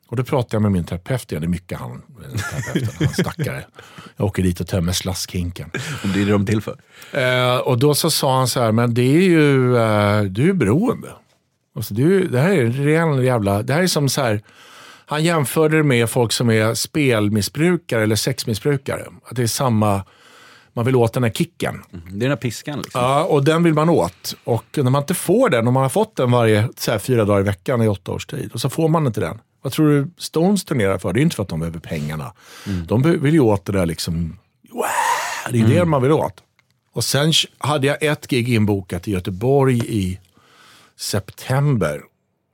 [0.08, 1.40] Och då pratade jag med min terapeut igen.
[1.40, 2.02] Det är mycket han,
[2.50, 3.64] terapeuten, han stackare.
[4.16, 5.70] Jag åker dit och tömmer slaskhinken.
[6.04, 6.76] Om det är det de till för.
[7.12, 10.52] Eh, och då så sa han så här, men det är ju, eh, du är
[10.52, 11.08] beroende.
[11.76, 14.40] Alltså, du, det här är en ren jävla, det här är som så här,
[15.06, 19.06] han jämförde det med folk som är spelmissbrukare eller sexmissbrukare.
[19.24, 20.04] Att det är samma,
[20.72, 21.82] man vill åt den här kicken.
[21.90, 23.00] Det är den här piskan liksom.
[23.00, 24.36] Ja, och den vill man åt.
[24.44, 27.24] Och när man inte får den, om man har fått den varje så här, fyra
[27.24, 29.38] dagar i veckan i åtta års tid, och så får man inte den.
[29.62, 31.12] Vad tror du Stones turnerar för?
[31.12, 32.32] Det är inte för att de behöver pengarna.
[32.86, 34.38] De be- vill ju åt det där liksom,
[34.70, 36.40] wow, det är det man vill åt.
[36.92, 40.18] Och sen hade jag ett gig inbokat i Göteborg i
[40.96, 42.00] september,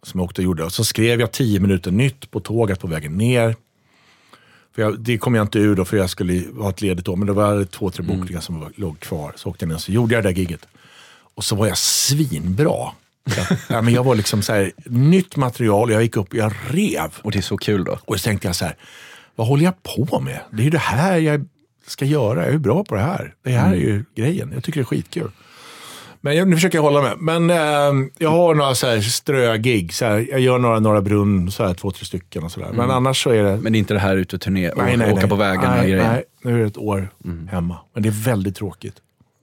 [0.02, 0.64] som jag åkte och gjorde.
[0.64, 3.56] Och så skrev jag tio minuter nytt på tåget på vägen ner.
[4.74, 7.16] För jag, det kom jag inte ur då, för jag skulle ha ett ledigt år.
[7.16, 9.32] Men det var två, tre bokningar som var, låg kvar.
[9.36, 10.66] Så åkte jag ner och så gjorde jag det där giget.
[11.34, 12.88] Och så var jag svinbra.
[13.24, 16.52] Att, ja, men jag var liksom så här, nytt material, jag gick upp och jag
[16.68, 17.10] rev.
[17.22, 17.98] Och det är så kul då.
[18.04, 18.76] Och så tänkte jag så här,
[19.34, 20.40] vad håller jag på med?
[20.50, 21.46] Det är ju det här jag
[21.86, 22.44] ska göra.
[22.44, 23.34] Jag är bra på det här.
[23.42, 24.50] Det här är ju grejen.
[24.54, 25.30] Jag tycker det är skitkul.
[26.20, 27.18] Men jag, nu försöker jag hålla med.
[27.18, 29.94] Men eh, jag har några så här strögig.
[29.94, 32.70] Så här, jag gör några Norra Brunn, så här, två, tre stycken och sådär.
[32.72, 33.56] Men annars så är det...
[33.56, 35.28] Men det är inte det här ute och turné och nej, nej, åka nej.
[35.28, 36.12] på vägarna och nej, grejer.
[36.12, 37.09] nej, nu är det ett år
[37.50, 37.76] hemma.
[37.94, 38.94] Men det är väldigt tråkigt.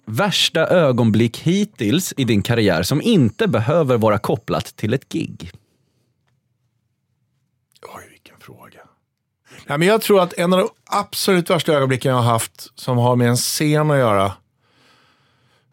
[0.05, 5.51] Värsta ögonblick hittills i din karriär som inte behöver vara kopplat till ett gig?
[7.95, 8.79] Oj, vilken fråga.
[9.67, 12.97] Nej, men jag tror att en av de absolut värsta ögonblicken jag har haft som
[12.97, 14.31] har med en scen att göra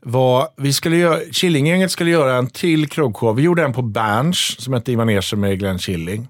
[0.04, 3.36] var, vi skulle göra, Killinggänget skulle göra en till krogshow.
[3.36, 6.28] Vi gjorde en på Berns som hette Ivan Ersson med Glenn Killing.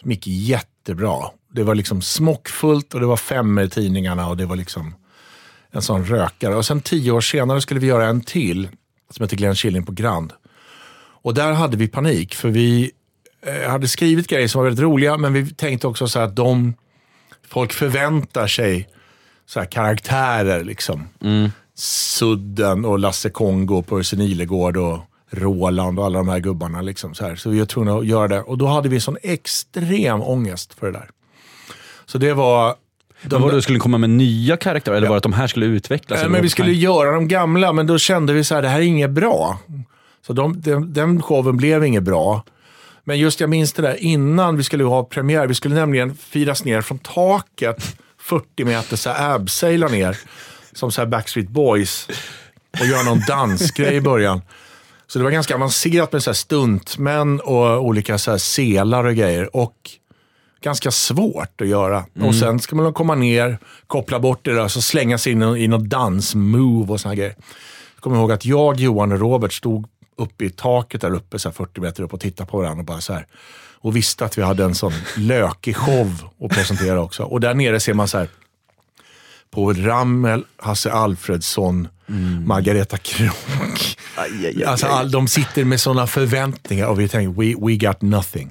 [0.00, 1.18] Som gick jättebra.
[1.52, 4.94] Det var liksom smockfullt och det var fem i tidningarna och det var liksom
[5.70, 6.54] en sån rökare.
[6.54, 8.68] Och sen tio år senare skulle vi göra en till
[9.10, 10.32] som hette Glenn Killing på Grand.
[11.22, 12.90] Och där hade vi panik för vi
[13.46, 16.74] eh, hade skrivit grejer som var väldigt roliga men vi tänkte också så att de,
[17.48, 18.88] folk förväntar sig
[19.46, 21.08] så här karaktärer liksom.
[21.74, 24.98] Sudden och Lasse Kongo, Percy Nilegård och
[25.30, 26.80] Roland och alla de här gubbarna.
[26.80, 27.36] Liksom, så, här.
[27.36, 28.40] så vi var tvungna att göra det.
[28.40, 31.10] Och då hade vi sån extrem ångest för det där.
[32.06, 32.74] Så det var...
[33.22, 35.46] De, var det du skulle komma med nya karaktärer eller var det att de här
[35.46, 36.20] skulle utvecklas?
[36.20, 38.78] Nej, men vi skulle göra de gamla, men då kände vi så här, det här
[38.78, 39.58] är inget bra.
[40.26, 42.44] Så de, den, den showen blev inget bra.
[43.04, 45.46] Men just jag minns det där innan vi skulle ha premiär.
[45.46, 50.18] Vi skulle nämligen firas ner från taket 40 meter så abseilar ner.
[50.72, 52.08] Som så här Backstreet Boys.
[52.80, 54.42] Och göra någon dansgrej i början.
[55.06, 59.14] Så det var ganska avancerat med så här stuntmän och olika så här selar och
[59.14, 59.56] grejer.
[59.56, 59.90] Och
[60.62, 62.04] ganska svårt att göra.
[62.20, 65.68] Och sen ska man komma ner, koppla bort det där, så slänga sig in i
[65.68, 67.36] någon dansmove och såna här grejer.
[67.94, 71.48] Jag kommer ihåg att jag, Johan och Robert stod uppe i taket där uppe, så
[71.48, 73.26] här 40 meter upp och tittade på varandra och bara så här.
[73.74, 77.22] Och visste att vi hade en sån lökig show att presentera också.
[77.22, 78.28] Och där nere ser man så här
[79.54, 81.88] på Rammel, Hasse Alfredsson,
[82.46, 83.96] Margareta Krook.
[84.66, 88.50] Alltså, all, de sitter med sådana förväntningar och vi tänker, we, we got nothing.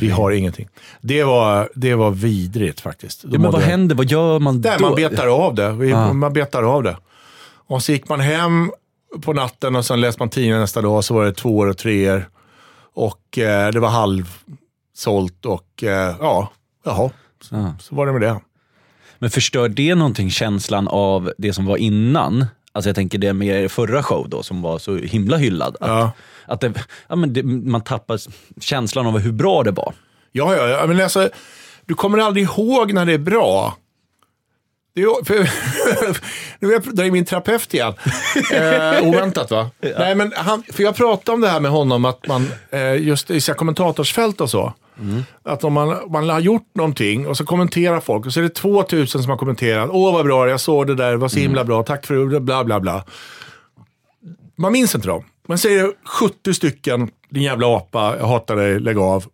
[0.00, 0.68] vi har ingenting.
[1.00, 3.24] Det var, det var vidrigt faktiskt.
[3.24, 3.94] Ja, men vad jag- händer?
[3.94, 4.84] Vad gör man Där, då?
[4.86, 5.72] man betar av det.
[5.72, 6.96] Vi, Man betar av det.
[7.66, 8.70] Och så gick man hem
[9.22, 12.28] på natten och sen läste man tidningen nästa dag så var det tvåor och treor.
[12.94, 16.52] Och eh, det var halvsålt och eh, ja,
[16.84, 17.10] jaha.
[17.42, 17.74] Så, Ja.
[17.80, 18.40] så var det med det.
[19.22, 22.46] Men förstör det någonting känslan av det som var innan?
[22.72, 25.76] Alltså jag tänker det med er förra show då som var så himla hyllad.
[25.80, 26.12] Att, Ja.
[26.46, 26.72] att det,
[27.08, 28.20] ja, men det, man tappar
[28.60, 29.94] känslan av hur bra det var.
[30.32, 30.86] Ja, ja, ja.
[30.86, 31.28] Men alltså,
[31.86, 33.76] du kommer aldrig ihåg när det är bra.
[34.94, 35.34] Det är, för,
[36.58, 37.94] nu vill jag dra in min terapeut igen.
[38.52, 39.70] Eh, oväntat va?
[39.98, 43.30] Nej, men han, för jag pratade om det här med honom, att man eh, just
[43.30, 44.72] i kommentatorsfält och så.
[45.42, 48.54] Att om man, man har gjort någonting och så kommenterar folk och så är det
[48.54, 49.90] 2000 som har kommenterat.
[49.92, 52.40] Åh vad bra, jag såg det där, det var så himla bra, tack för det,
[52.40, 53.04] bla bla bla.
[54.56, 55.24] Man minns inte dem.
[55.48, 59.24] Man säger 70 stycken, din jävla apa, jag hatar dig, lägg av.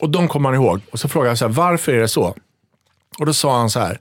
[0.00, 0.80] Och de kommer man ihåg.
[0.92, 2.34] Och så frågade jag så här, varför är det så?
[3.18, 4.00] Och då sa han så här.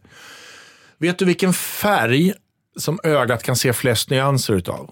[0.97, 2.34] Vet du vilken färg
[2.80, 4.91] som ögat kan se flest nyanser utav?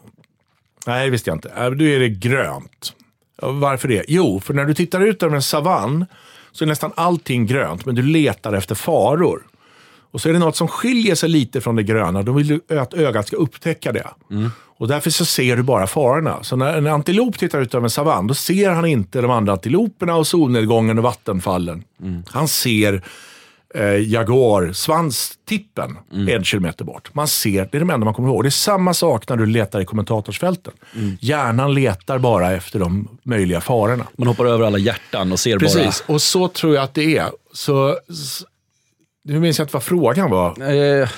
[0.87, 1.49] Nej, det visste jag inte.
[1.49, 2.93] Äh, då är det grönt.
[3.41, 4.05] Varför det?
[4.07, 6.05] Jo, för när du tittar ut över en savann
[6.51, 9.43] så är nästan allting grönt, men du letar efter faror.
[10.11, 12.77] Och så är det något som skiljer sig lite från det gröna, då vill du
[12.79, 14.07] att ögat ska upptäcka det.
[14.77, 16.43] Och därför så ser du bara farorna.
[16.43, 19.53] Så när en antilop tittar ut över en savann, då ser han inte de andra
[19.53, 21.83] antiloperna och solnedgången och vattenfallen.
[22.27, 23.03] Han ser
[23.75, 27.13] eh, Jaguar, svanstippen en kilometer bort.
[27.13, 28.43] Man ser, det är det enda man kommer ihåg.
[28.43, 30.73] Det är samma sak när du letar i kommentatorsfälten.
[31.19, 34.07] Hjärnan letar bara efter de möjliga farorna.
[34.17, 37.29] Man hoppar över alla hjärtan och ser Precis, och så tror jag att det är.
[37.53, 37.97] Så,
[39.23, 40.55] nu minns jag inte vad frågan var.
[40.55, 41.01] bara...
[41.01, 41.09] Eh,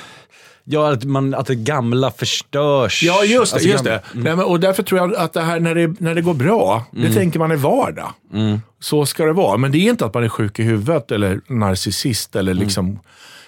[0.69, 3.03] ja, att, man, att det gamla förstörs.
[3.03, 3.55] Ja, just det.
[3.55, 4.01] Alltså, just det.
[4.13, 6.85] Nej, men, och därför tror jag att det här när det, när det går bra,
[6.91, 8.13] det tänker man är vardag.
[8.79, 9.57] Så ska det vara.
[9.57, 12.99] Men det är inte att man är sjuk i huvudet eller narcissist eller liksom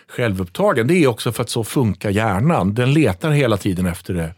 [0.07, 0.87] självupptagen.
[0.87, 2.73] Det är också för att så funkar hjärnan.
[2.73, 4.33] Den letar hela tiden efter det.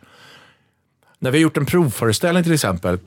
[1.19, 2.99] När vi har gjort en provföreställning till exempel,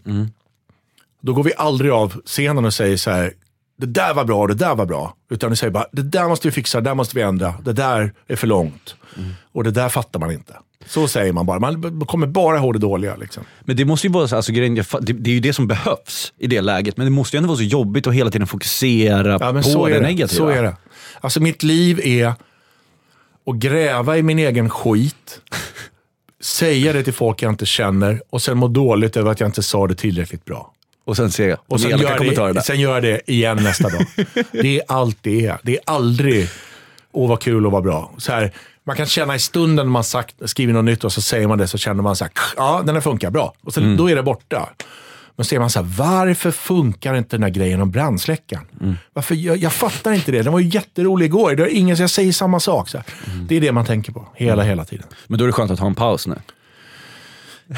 [1.20, 3.32] då går vi aldrig av scenen och säger så här,
[3.76, 5.14] det där var bra, det där var bra.
[5.30, 7.72] Utan vi säger bara, det där måste vi fixa, det där måste vi ändra, det
[7.72, 8.94] där är för långt.
[9.52, 10.52] Och det där fattar man inte.
[10.86, 11.58] Så säger man bara.
[11.58, 13.16] Man kommer bara ihåg det dåliga.
[13.16, 13.44] Liksom.
[13.60, 16.32] Men det måste ju vara så, alltså, grejen, det, det är ju det som behövs
[16.38, 16.96] i det läget.
[16.96, 19.86] Men det måste ju ändå vara så jobbigt att hela tiden fokusera Ja, på så
[19.86, 20.06] det, är det.
[20.06, 20.38] negativa.
[20.38, 20.76] Så är det.
[21.20, 22.26] Alltså mitt liv är
[23.46, 25.40] att gräva i min egen skit,
[26.42, 29.62] säga det till folk jag inte känner och sen må dåligt över att jag inte
[29.62, 30.73] sa det tillräckligt bra.
[31.04, 32.52] Och sen se Och de sen elaka gör, kommentarerna.
[32.52, 34.06] det, sen gör jag det igen nästa dag.
[34.52, 35.58] Det är allt det är.
[35.62, 36.48] Det är aldrig,
[37.12, 38.12] åh vad kul och vad bra.
[38.18, 38.52] Så här,
[38.86, 41.58] man kan känna i stunden när man sagt, skriver något nytt och så säger man
[41.58, 43.54] det, så känner man så här, ja den här funkar bra.
[43.62, 44.68] Och sen, då är det borta.
[45.36, 48.64] Men så är man så här, varför funkar inte den här grejen om brandsläckaren?
[49.12, 50.42] Varför, jag, jag fattar inte det.
[50.42, 51.54] Den var ju jätterolig igår.
[51.54, 52.88] Det är ingen, jag säger samma sak.
[52.88, 53.06] Så här.
[53.48, 55.06] Det är det man tänker på hela, hela tiden.
[55.26, 56.34] Men då är det skönt att ha en paus nu.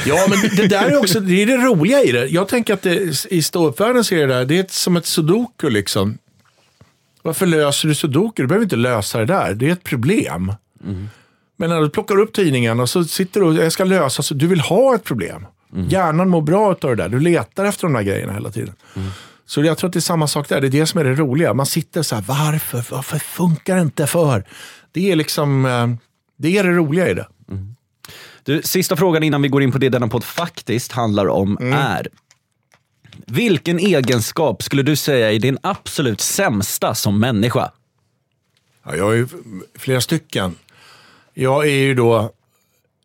[0.06, 2.26] Ja, men det där är också det, är det roliga i det.
[2.26, 5.06] Jag tänker att det, i ståuppvärlden så är det där, det är ett, som ett
[5.06, 6.18] sudoku liksom.
[7.22, 8.42] Varför löser du sudoku?
[8.42, 9.54] Du behöver inte lösa det där.
[9.54, 10.52] Det är ett problem.
[11.56, 14.34] Men när du plockar upp tidningen och så sitter du och jag ska lösa, så
[14.34, 15.46] du vill ha ett problem.
[15.90, 17.08] Hjärnan mår bra av det där.
[17.08, 18.74] Du letar efter de där grejerna hela tiden.
[19.46, 20.60] Så jag tror att det är samma sak där.
[20.60, 21.54] Det är det som är det roliga.
[21.54, 22.84] Man sitter så här, varför?
[22.90, 24.44] Varför funkar det inte för?
[24.92, 25.88] Det är liksom, eh,
[26.38, 27.26] det är det roliga i det.
[28.46, 31.72] Du, sista frågan innan vi går in på det denna podd faktiskt handlar om Mm.
[31.72, 32.08] är.
[33.26, 37.70] Vilken egenskap skulle du säga är din absolut sämsta som människa?
[38.82, 39.28] Ja, jag har ju
[39.74, 40.54] flera stycken.
[41.34, 42.30] Jag är ju då,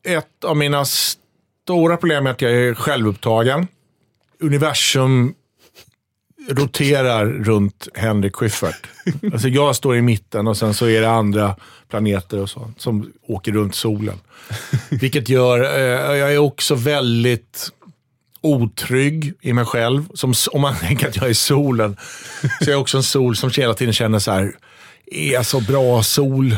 [0.03, 3.67] ett av mina stora problem är att jag är självupptagen.
[4.39, 5.33] Universum
[6.49, 8.87] roterar runt Henrik Schyffert.
[9.33, 11.55] Alltså jag står i mitten och sen så är det andra
[11.89, 14.19] planeter och sånt som åker runt solen.
[14.89, 17.69] Vilket gör, eh, jag är också väldigt
[18.41, 20.05] otrygg i mig själv.
[20.13, 21.97] Som, om man tänker att jag är solen,
[22.41, 24.55] så jag är också en sol som hela tiden känner så här,
[25.05, 26.57] är jag så bra sol?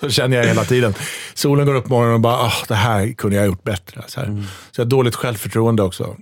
[0.00, 0.94] så känner jag hela tiden.
[1.34, 4.02] Solen går upp på morgonen och bara, ah, det här kunde jag ha gjort bättre.
[4.06, 4.26] Så, här.
[4.70, 6.16] så jag har dåligt självförtroende också.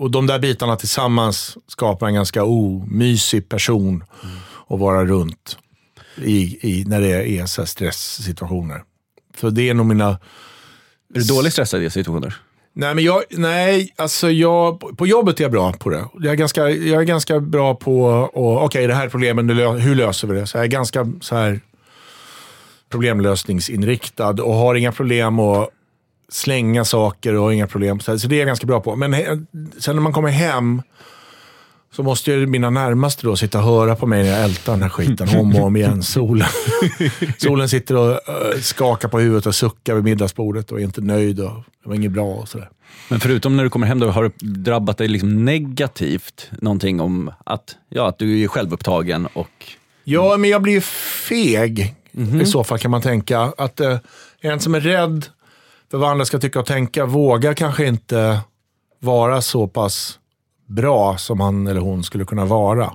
[0.00, 4.04] Och de där bitarna tillsammans skapar en ganska omysig person
[4.68, 5.58] att vara runt
[6.16, 8.82] i, i, när det är så stresssituationer.
[9.40, 10.08] Så det är nog mina...
[10.08, 10.18] Är
[11.18, 12.36] du dåligt stressad i situationer?
[12.72, 16.04] Nej, men jag, nej alltså jag, på jobbet är jag bra på det.
[16.14, 18.30] Jag är ganska, jag är ganska bra på,
[18.64, 19.08] okej det här är
[19.54, 20.46] lö- hur löser vi det?
[20.46, 21.60] Så jag är ganska så här
[22.88, 25.70] problemlösningsinriktad och har inga problem att
[26.30, 28.00] slänga saker och inga problem.
[28.00, 28.96] Så, det är jag ganska bra på.
[28.96, 29.12] Men
[29.78, 30.82] sen när man kommer hem
[31.92, 34.82] så måste ju mina närmaste då sitta och höra på mig när jag ältar den
[34.82, 36.02] här skiten om och om igen.
[36.02, 36.48] Solen,
[37.38, 41.40] Solen sitter och eh, skakar på huvudet och suckar vid middagsbordet och är inte nöjd
[41.40, 42.70] och det var inget bra och sådär.
[43.08, 47.30] Men förutom när du kommer hem, då, har det drabbat dig liksom negativt någonting om
[47.44, 49.66] att, ja, att du är självupptagen och
[50.04, 50.80] Ja, men jag blir
[51.26, 51.94] feg
[52.42, 53.40] i så fall kan man tänka.
[53.40, 53.98] Att eh,
[54.40, 55.26] en som är rädd
[55.90, 58.40] för vad andra ska tycka och tänka vågar kanske inte
[58.98, 60.18] vara så pass
[60.66, 62.92] bra som han eller hon skulle kunna vara.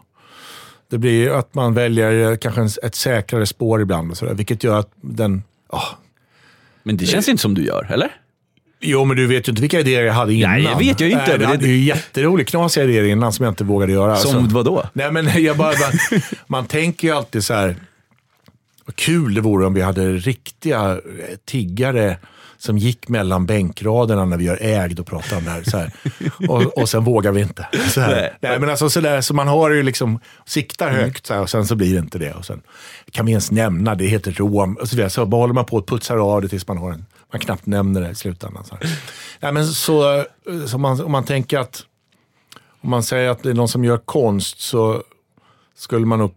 [0.89, 4.63] Det blir ju att man väljer kanske ett säkrare spår ibland, och så där, vilket
[4.63, 5.43] gör att den...
[5.69, 5.88] ah,
[6.84, 8.10] Men det känns inte som du gör, eller?
[8.79, 10.51] Jo, men du vet ju inte vilka idéer jag hade innan.
[10.51, 13.43] Nej, jag vet ju inte, men Jag det- hade ju jätteroliga, knasiga idéer innan som
[13.45, 14.15] jag inte vågade göra.
[14.15, 14.55] Som alltså.
[14.55, 14.84] vad då?
[14.93, 17.75] Nej, men jag bara, bara, man tänker ju alltid så här,
[18.86, 20.99] vad kul det vore om vi hade riktiga eh,
[21.45, 22.17] tiggare
[22.65, 25.63] som gick mellan bänkraderna när vi gör ägd och pratar om det här.
[25.63, 25.91] Så här.
[26.49, 27.67] Och, och sen vågar vi inte.
[27.89, 28.15] Så, här.
[28.15, 28.34] Nej.
[28.39, 28.60] Nej.
[28.60, 31.67] men alltså, så, där, så man har ju liksom, siktar högt så här, och sen
[31.67, 32.34] så blir det inte det.
[32.34, 32.62] Och sen
[33.12, 34.78] kan vi ens nämna, det heter rom.
[34.82, 35.10] Och så, vidare.
[35.10, 37.65] så bara håller man på att putsa av det tills man har en, man knappt
[37.65, 38.63] nämner det i slutändan.
[38.63, 38.99] Så, här.
[39.39, 40.25] Nej, men så,
[40.67, 41.84] så man, om man tänker att
[42.82, 45.04] om man säger att det är någon som gör konst så
[45.75, 46.34] skulle man nog,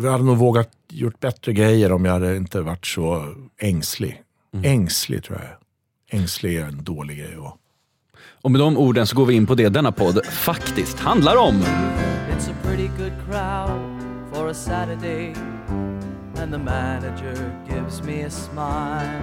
[0.00, 4.22] vi hade nog vågat gjort bättre grejer om jag hade inte varit så ängslig.
[4.62, 5.57] Ängslig tror jag.
[6.10, 7.52] Ängslig är en dålig grej att vara.
[8.42, 11.54] Och med de orden så går vi in på det denna podd faktiskt handlar om.
[11.54, 14.00] It's a pretty good crowd
[14.32, 15.34] for a Saturday,
[16.36, 19.22] and the manager gives me a smile.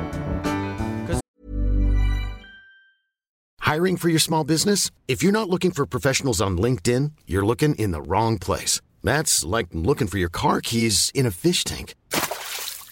[3.61, 4.91] Hiring for your small business?
[5.07, 8.81] If you're not looking for professionals on LinkedIn, you're looking in the wrong place.
[9.03, 11.95] That's like looking for your car keys in a fish tank.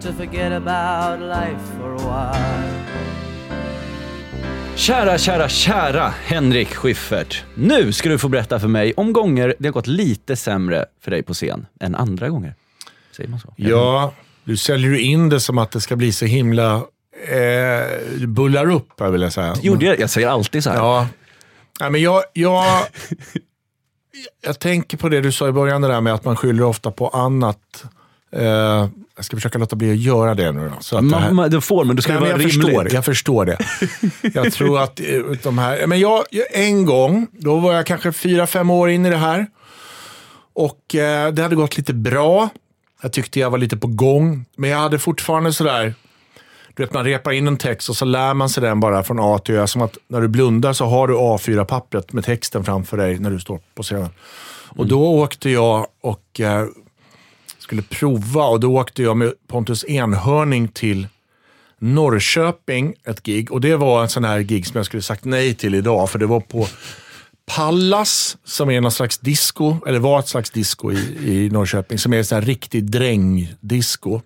[0.00, 2.68] to forget about life for a while.
[4.76, 7.44] Kära, kära, kära Henrik Schyffert.
[7.54, 11.10] Nu ska du få berätta för mig om gånger det har gått lite sämre för
[11.10, 12.54] dig på scen än andra gånger.
[13.16, 13.54] Säger man så?
[13.56, 14.12] Ja,
[14.44, 16.74] du säljer ju in det som att det ska bli så himla...
[17.28, 19.54] Eh, bullar upp, här vill jag säga.
[19.62, 20.00] Gjorde jag?
[20.00, 20.76] Jag säger alltid så här.
[20.76, 21.08] Ja.
[21.80, 22.64] Nej, men jag, jag,
[24.44, 26.90] jag tänker på det du sa i början, det där med att man skyller ofta
[26.90, 27.84] på annat.
[28.32, 30.74] Eh, jag ska försöka låta bli att göra det nu då.
[30.80, 32.54] Så att Man, man, det får, men då ska Nej, vara jag rimligt.
[32.64, 33.58] förstår, jag förstår det.
[34.34, 35.06] Jag tror att eh,
[35.42, 35.86] de här...
[35.86, 39.16] Men jag, jag- en gång, då var jag kanske fyra, fem år in i det
[39.16, 39.46] här.
[40.54, 42.48] Och eh, det hade gått lite bra.
[43.02, 44.44] Jag tyckte jag var lite på gång.
[44.56, 45.94] Men jag hade fortfarande sådär...
[46.74, 49.18] Du vet, man repar in en text och så lär man sig den bara från
[49.20, 49.66] A till Ö.
[49.66, 53.40] Som att när du blundar så har du A4-pappret med texten framför dig när du
[53.40, 54.08] står på scenen.
[54.68, 56.66] Och då åkte jag och eh,
[57.68, 61.06] skulle prova och då åkte jag med Pontus Enhörning till
[61.78, 63.52] Norrköping, ett gig.
[63.52, 66.18] Och det var en sån här gig som jag skulle sagt nej till idag, för
[66.18, 66.66] det var på
[67.46, 72.12] Pallas, som är någon slags disco, eller var ett slags disco i, i Norrköping, som
[72.12, 74.20] är en sån här riktig drängdisco.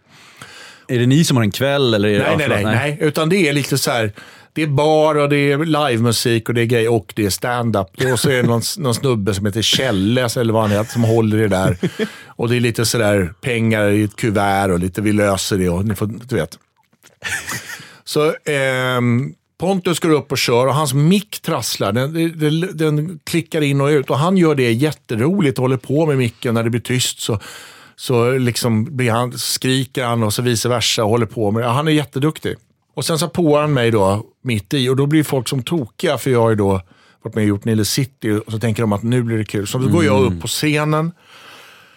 [0.89, 1.95] Är det ni som har en kväll?
[1.95, 2.99] Eller Nej, nej, nej, nej.
[3.01, 4.13] Utan det är lite så här.
[4.55, 7.87] Det är bar och det är livemusik och det är grej och det är stand-up.
[8.13, 11.05] Och så är det någon, någon snubbe som heter Kjelle, eller vad han heter, som
[11.05, 11.77] håller i det där.
[12.27, 15.85] Och det är lite sådär pengar i ett kuvert och lite vi löser det och
[15.85, 16.59] ni får, du vet.
[18.05, 21.93] Så ehm, Pontus går upp och kör och hans mick trasslar.
[21.93, 26.07] Den, den, den klickar in och ut och han gör det jätteroligt och håller på
[26.07, 27.21] med micken när det blir tyst.
[27.21, 27.41] Så,
[27.97, 31.69] så liksom blir han, skriker han och så vice versa och håller på med det.
[31.69, 32.57] Han är jätteduktig.
[32.95, 36.19] Och sen så påar han mig då mitt i och då blir folk som tokiga
[36.19, 36.81] för jag har ju då
[37.23, 39.67] varit med och gjort Nile City och så tänker de att nu blir det kul.
[39.67, 41.13] Så då går jag upp på scenen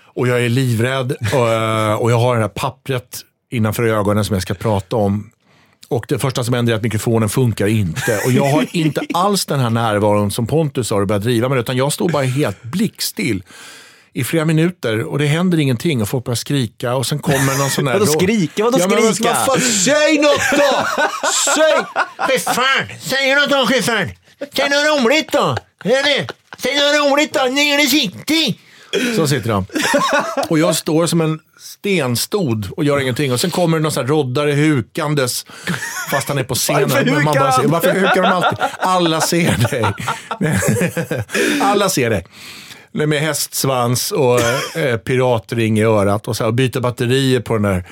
[0.04, 4.34] och jag är livrädd och, eh, och jag har det här pappret innanför ögonen som
[4.34, 5.32] jag ska prata om.
[5.90, 8.20] Och det första som händer är att mikrofonen funkar inte.
[8.26, 11.58] Och jag har inte alls den här närvaron som Pontus har och börjar driva med,
[11.58, 13.44] utan jag står bara helt blickstill
[14.16, 17.70] i flera minuter och det händer ingenting och folk börjar skrika och sen kommer någon
[17.70, 17.94] sån här...
[18.00, 18.64] Vadå skrika?
[18.64, 19.34] Vadå ja, men vad- skrika?
[19.34, 20.88] Vad fan, säg något då!
[21.56, 21.74] Säg!
[22.18, 23.00] Chefen!
[23.02, 24.12] Säg något då chefen!
[24.56, 25.58] Säg något roligt då!
[26.58, 27.40] Säg något roligt då!
[27.40, 28.60] Nere City!
[29.16, 29.66] Så sitter de.
[30.50, 33.34] Och jag står som en stenstod och gör ingenting.
[33.34, 35.46] Och sen kommer det någon sån här roddare hukandes
[36.12, 36.90] fast han är på scenen.
[36.90, 37.62] Varför Men man bara han?
[37.62, 38.60] ser, varför hukar de alltid?
[38.80, 39.86] Alla ser dig.
[41.62, 42.26] Alla ser dig.
[42.96, 44.40] Med hästsvans och
[44.76, 47.84] eh, piratring i örat och, så här, och byter batterier på den där.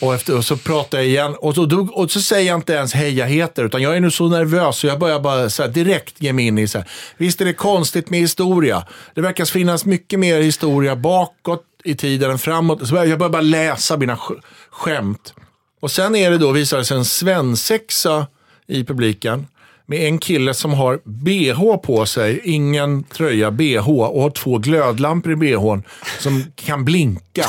[0.00, 2.94] Och, efter, och så pratar jag igen och så, och så säger jag inte ens
[2.94, 5.70] hej jag heter utan jag är nu så nervös så jag börjar bara så här,
[5.70, 8.86] direkt ge mig in i så här, visst är det konstigt med historia.
[9.14, 12.88] Det verkar finnas mycket mer historia bakåt i tiden än framåt.
[12.88, 15.34] Så jag börjar bara läsa mina sk- skämt.
[15.80, 18.26] Och sen är det då, visar det sig en svensexa
[18.66, 19.46] i publiken
[19.90, 25.32] med en kille som har bh på sig, ingen tröja, bh och har två glödlampor
[25.32, 25.82] i bhn
[26.18, 27.44] som kan blinka.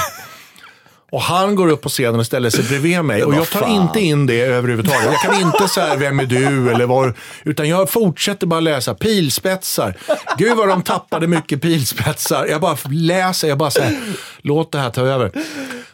[1.12, 3.24] Och han går upp på scenen och ställer sig bredvid mig.
[3.24, 3.72] Och jag tar fan.
[3.72, 5.06] inte in det överhuvudtaget.
[5.06, 7.14] Jag kan inte säga vem är du eller var.
[7.44, 8.94] Utan jag fortsätter bara läsa.
[8.94, 9.98] Pilspetsar.
[10.38, 12.46] Gud vad de tappade mycket pilspetsar.
[12.46, 13.48] Jag bara läser.
[13.48, 14.00] Jag bara säger
[14.42, 15.32] låt det här ta över.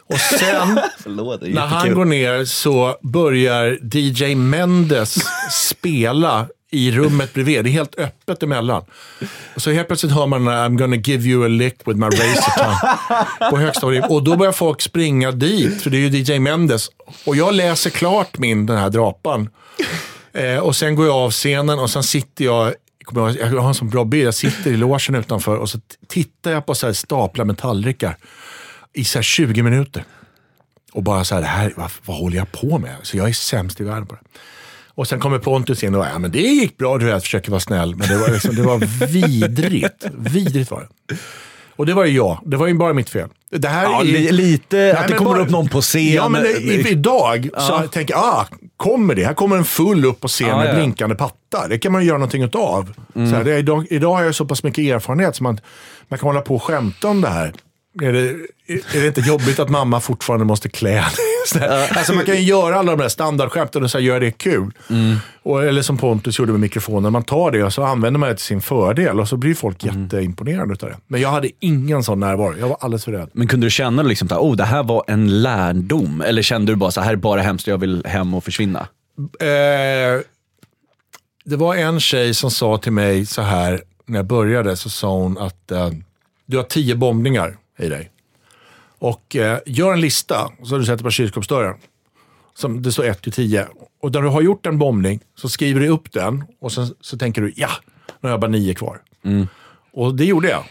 [0.08, 5.18] Och sen Förlåt, när han går ner så börjar DJ Mendes
[5.50, 7.64] spela i rummet bredvid.
[7.64, 8.84] Det är helt öppet emellan.
[9.54, 12.64] Och så helt plötsligt hör man I'm gonna give you a lick with my razor
[12.64, 14.04] tongue på högsta volym.
[14.08, 16.88] Och då börjar folk springa dit, för det är ju DJ Mendes.
[17.24, 19.48] Och jag läser klart min, den här drapan.
[20.32, 22.74] Eh, och sen går jag av scenen och sen sitter jag,
[23.14, 25.78] jag har en sån bra bild, jag sitter i logen utanför och så
[26.08, 28.16] tittar jag på så här staplar med tallrikar
[28.98, 30.04] i så här 20 minuter.
[30.92, 32.96] Och bara så här, det här vad, vad håller jag på med?
[33.02, 34.20] Så jag är sämst i världen på det.
[34.86, 37.60] Och sen kommer Pontus in och ja, men det gick bra, du vet, försöker vara
[37.60, 37.96] snäll.
[37.96, 40.06] Men det var, liksom, det var vidrigt.
[40.18, 41.16] Vidrigt var det.
[41.76, 42.40] Och det var ju jag.
[42.44, 43.28] Det var ju bara mitt fel.
[43.50, 46.12] Det här Ja, är, li- lite Nej, att det kommer bara- upp någon på scen.
[46.12, 48.46] Ja, men det, i, idag så tänker jag, ah,
[48.76, 49.24] kommer det?
[49.24, 50.70] Här kommer en full upp på scen Ja, med ja.
[50.70, 50.82] Mm.
[50.82, 51.68] blinkande pattar.
[51.68, 52.94] Det kan man ju göra någonting utav.
[53.14, 55.60] Så här, det är, idag, idag har jag så pass mycket erfarenhet så man,
[56.08, 57.52] man kan hålla på och skämta om det här.
[58.02, 58.28] Är det,
[58.96, 61.04] är det inte jobbigt att mamma fortfarande måste klä.
[61.96, 64.70] Alltså man kan ju göra alla de där standardskämten och så här, göra det kul.
[64.90, 65.16] Mm.
[65.42, 68.34] Och, eller som Pontus gjorde med mikrofonen, man tar det och så använder man det
[68.34, 70.02] till sin fördel och så blir folk Mm.
[70.02, 70.96] jätteimponerade utav det.
[71.06, 73.30] Men jag hade ingen sån närvaro, jag var alldeles för rädd.
[73.32, 76.20] Men kunde du känna liksom att oh, det här var en lärdom?
[76.26, 78.88] Eller kände du bara så här är bara hemskt, jag vill hem och försvinna?
[79.40, 80.20] Eh,
[81.44, 85.12] det var en tjej som sa till mig så här, när jag började, så sa
[85.16, 85.90] hon att eh,
[86.46, 88.10] du har tio bombningar i dig.
[88.98, 91.74] Och eh, gör en lista, så du sätter på kylskåpsdörren.
[92.54, 93.66] Som det står 1 till 10.
[94.02, 97.18] Och när du har gjort en bombning så skriver du upp den och sen så
[97.18, 97.68] tänker du, ja,
[98.06, 99.00] nu har jag bara nio kvar.
[99.92, 100.64] Och det gjorde jag.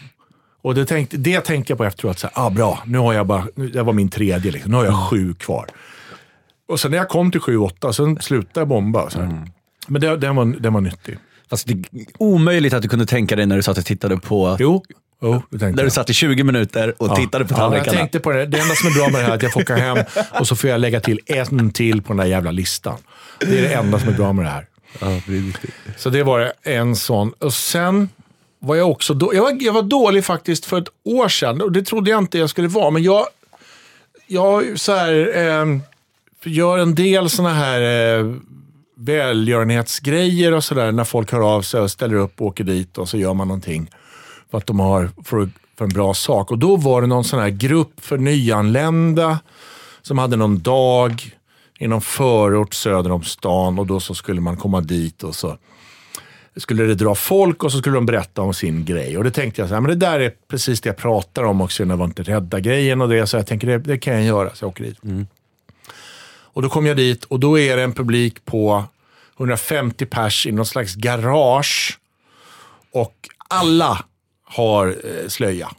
[0.61, 3.27] Och det tänkte, det tänkte jag på efteråt, så här, ah, bra, nu har jag
[3.27, 4.71] bara, nu- det var min tredje, liksom.
[4.71, 5.65] nu har jag sju kvar.
[6.67, 9.09] Och sen när jag kom till 7-8, sen slutade jag bomba.
[9.09, 9.45] Så här.
[9.87, 11.17] Men det, den, var, den var nyttig.
[11.49, 14.57] Fast det är omöjligt att du kunde tänka dig när du satt och tittade på...
[14.59, 14.83] Jo,
[15.21, 17.97] tänkte När du satt i 20 minuter och tittade på Ja, jag tallrikarna.
[17.97, 18.45] tänkte på det.
[18.45, 19.97] Det enda som är bra med det här är att jag får åka hem
[20.39, 22.97] och så får jag lägga till en till på den där jävla listan.
[23.39, 24.65] Det är det enda som är bra med det här.
[25.97, 27.31] Så det var en sån.
[27.39, 28.09] Och sen
[28.59, 31.71] var jag också då, jag, var, jag var dålig faktiskt för ett år sedan och
[31.71, 32.91] det trodde jag inte jag skulle vara.
[32.91, 33.25] Men jag,
[34.27, 35.77] jag så här, eh,
[36.43, 37.81] gör en del såna här
[38.19, 38.33] eh,
[38.97, 43.09] välgörenhetsgrejer och sådär när folk hör av sig och ställer upp och åker dit och
[43.09, 43.89] så gör man någonting
[44.51, 46.51] för att de har för, för en bra sak.
[46.51, 49.39] Och då var det någon sån här grupp för nyanlända
[50.01, 51.37] som hade någon dag
[51.79, 55.57] i någon förort söder om stan och då så skulle man komma dit och så
[56.55, 59.17] skulle det dra folk och så skulle de berätta om sin grej.
[59.17, 61.61] Och det tänkte jag, så här, men det där är precis det jag pratar om
[61.61, 63.27] också, när jag var inte rädda grejen och det.
[63.27, 64.97] Så jag tänker, det, det kan jag göra, så jag åker dit.
[66.57, 68.83] Och då kom jag dit och då är det en publik på
[69.37, 71.99] 150 pers i någon slags garage.
[72.91, 73.15] Och
[73.47, 74.05] alla
[74.47, 75.69] har eh, slöja.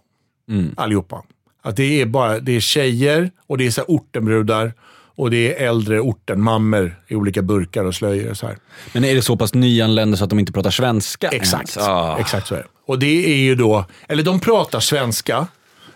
[0.77, 1.23] Allihopa.
[1.63, 4.73] Att det är bara det är tjejer och det är så ortenbrudar
[5.19, 8.31] och det är äldre ortenmammor i olika burkar och slöjor.
[8.31, 8.57] Och så här.
[8.93, 11.29] Men är det så pass nyanlända så att de inte pratar svenska?
[11.29, 11.77] Exakt.
[11.77, 12.19] Ah.
[12.19, 12.67] Exakt så är det.
[12.87, 15.47] Och det är ju då, eller de pratar svenska,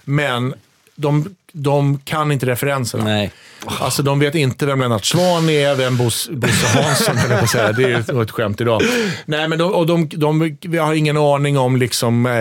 [0.05, 0.55] men
[0.97, 3.05] de, de kan inte referenserna.
[3.05, 3.33] Nej.
[3.81, 7.73] Alltså de vet inte vem Lennart Swahn är, vem Bos- Bosse Hansson höll på säga.
[7.73, 8.83] Det är ett skämt idag.
[9.27, 12.33] Nej, men de, och de, de, vi har ingen aning om liksom, eh,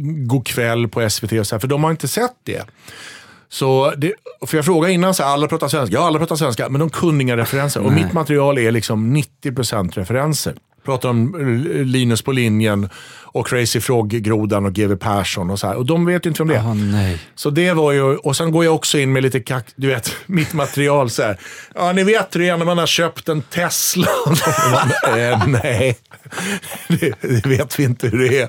[0.00, 2.62] God kväll på SVT och så här, för de har inte sett det.
[3.50, 4.12] Så det,
[4.46, 5.94] för jag frågade innan, så här, alla pratar svenska.
[5.96, 7.80] Ja, alla pratar svenska, men de kunde inga referenser.
[7.80, 10.54] Och mitt material är liksom 90% referenser.
[10.88, 11.36] Pratar om
[11.84, 12.88] Linus på linjen
[13.22, 15.76] och Crazy Frog-grodan och GW Persson och så här.
[15.76, 17.18] Och de vet ju inte om det nej.
[17.34, 20.12] Så det var ju, och sen går jag också in med lite kack, du vet,
[20.26, 21.38] mitt material så här.
[21.74, 24.08] Ja, ni vet hur det är när man har köpt en Tesla.
[24.72, 25.96] Bara, eh, nej,
[26.88, 28.48] det, det vet vi inte hur det är.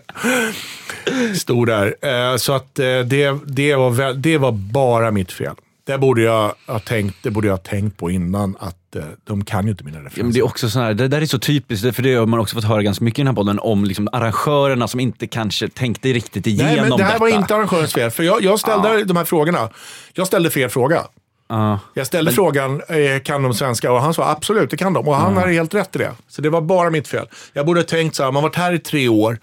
[1.36, 1.96] Stod där.
[2.02, 5.56] Eh, så att eh, det, det, var väl, det var bara mitt fel.
[5.90, 9.46] Det borde jag ha tänkt, det borde jag ha tänkt på innan att eh, de
[9.46, 10.34] kan ju inte mina Ja, men referenser.
[10.34, 12.56] det är också sån här, det där är så typiskt, för det har man också
[12.56, 16.10] fått höra ganska mycket i den här podden om liksom arrangörerna som inte kanske tänkte
[16.14, 17.20] riktigt igenom Nej, men det här detta.
[17.20, 18.12] var inte arrangörens fel.
[18.12, 19.70] För jag, jag ställde de här frågorna.
[20.14, 21.04] Jag ställde fel fråga.
[21.48, 21.80] Ja.
[21.94, 23.92] Jag ställde frågan, eh, kan de svenska?
[23.92, 25.08] Och han sa absolut, det kan de.
[25.08, 26.12] Och han hade helt rätt i det.
[26.28, 27.28] Så det var bara mitt fel.
[27.54, 29.40] Jag borde ha tänkt så här, man varit här i tre år,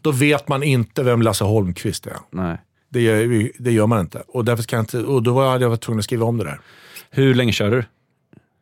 [0.00, 2.16] då vet man inte vem Lasse Holmqvist är.
[2.30, 2.58] Nej.
[2.94, 4.22] Det gör, det gör man inte.
[4.28, 4.98] Och, därför kan inte.
[4.98, 6.60] och då var jag, jag var tvungen att skriva om det där.
[7.10, 7.84] Hur länge kör du?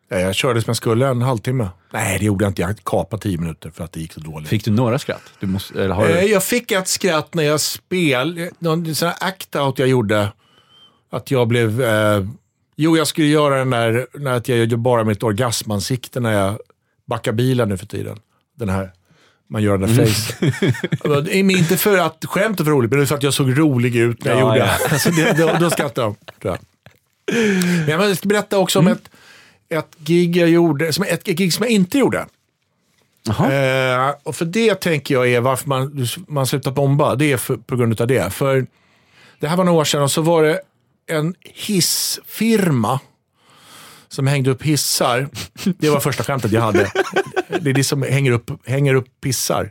[0.08, 1.68] Ja, Jag körde som jag skulle, en halvtimme.
[1.92, 2.62] Nej, det gjorde jag inte.
[2.62, 4.48] Jag kapade tio minuter för att det gick så dåligt.
[4.48, 5.22] Fick du några skratt?
[5.40, 6.26] Du måste, eller har Eh, du?
[6.26, 10.32] Jag fick ett skratt när jag spel, någon sån här act-out jag gjorde.
[11.10, 12.26] Att jag blev, eh,
[12.76, 16.58] Jo, jag skulle göra den där, när att jag gör bara mitt orgasmansikte när jag
[17.06, 18.18] backar bilen nu för tiden.
[18.58, 18.92] Den här,
[19.52, 21.12] man gör den där face.
[21.42, 24.32] Men inte för att skämtet var roligt, men för att jag såg rolig ut när
[24.32, 24.64] jag Ja, gjorde ja.
[24.64, 24.92] det.
[24.92, 26.58] Alltså det då, då skrattade de, tror jag.
[27.86, 29.10] Men jag ska berätta också om ett,
[29.68, 32.26] ett gig jag gjorde, som, ett gig som jag inte gjorde.
[33.28, 37.14] Eh, och för det tänker jag är varför man, man slutar bomba.
[37.14, 38.32] Det är för, på grund av det.
[38.32, 38.66] För
[39.40, 40.60] det här var några år sedan och så var det
[41.06, 43.00] en hissfirma
[44.12, 45.28] som hängde upp hissar.
[45.78, 46.92] Det var första skämtet jag hade.
[47.60, 49.70] Det är ni som hänger upp, hänger upp pissar.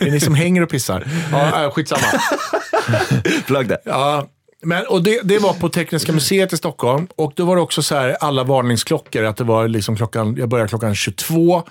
[0.00, 1.06] Det är ni som hänger upp pissar.
[1.32, 2.06] Ja, äh, skitsamma.
[3.46, 3.78] Plugg det.
[3.84, 4.28] Ja,
[4.62, 7.06] men, och det, det var på Tekniska museet i Stockholm.
[7.16, 9.24] Och då var det också så här, alla varningsklockor.
[9.24, 11.62] Att det var liksom klockan, jag började klockan 22.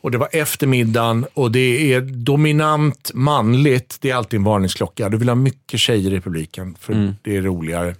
[0.00, 3.96] Och det var eftermiddagen och det är dominant manligt.
[4.00, 5.08] Det är alltid en varningsklocka.
[5.08, 7.94] Du vill ha mycket tjejer i publiken, för det är roligare.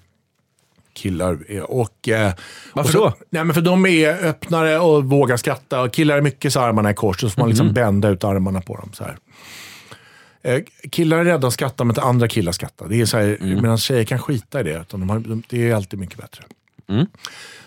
[0.94, 2.08] Killar är, och...
[2.08, 2.32] Eh,
[2.72, 3.14] Varför så, då?
[3.30, 5.80] Nej, men för de är öppnare och vågar skratta.
[5.80, 8.60] Och killar är mycket så armarna i kors, så får man liksom bända ut armarna
[8.60, 8.90] på dem.
[8.92, 9.16] Så här.
[10.42, 12.88] Eh, killar är rädda att skratta, men inte andra killar skrattar.
[12.88, 14.80] Det är så här, Medan tjejer kan skita i det.
[14.80, 16.44] Utan de har, de, det är alltid mycket bättre.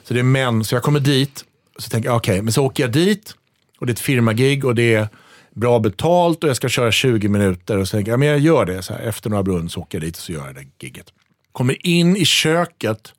[0.04, 0.64] Så det är män.
[0.64, 1.46] Så jag kommer dit,
[1.80, 3.36] så tänker jag, okej, men så åker jag dit
[3.80, 5.08] och det är ett firmagig och det är
[5.52, 7.78] bra betalt och jag ska köra 20 minuter.
[7.78, 8.82] Och så tänker jag, ja, men jag gör det.
[8.82, 11.06] Så här, efter några brunn så åker jag dit och så gör jag det gigget.
[11.52, 13.14] Kommer in i köket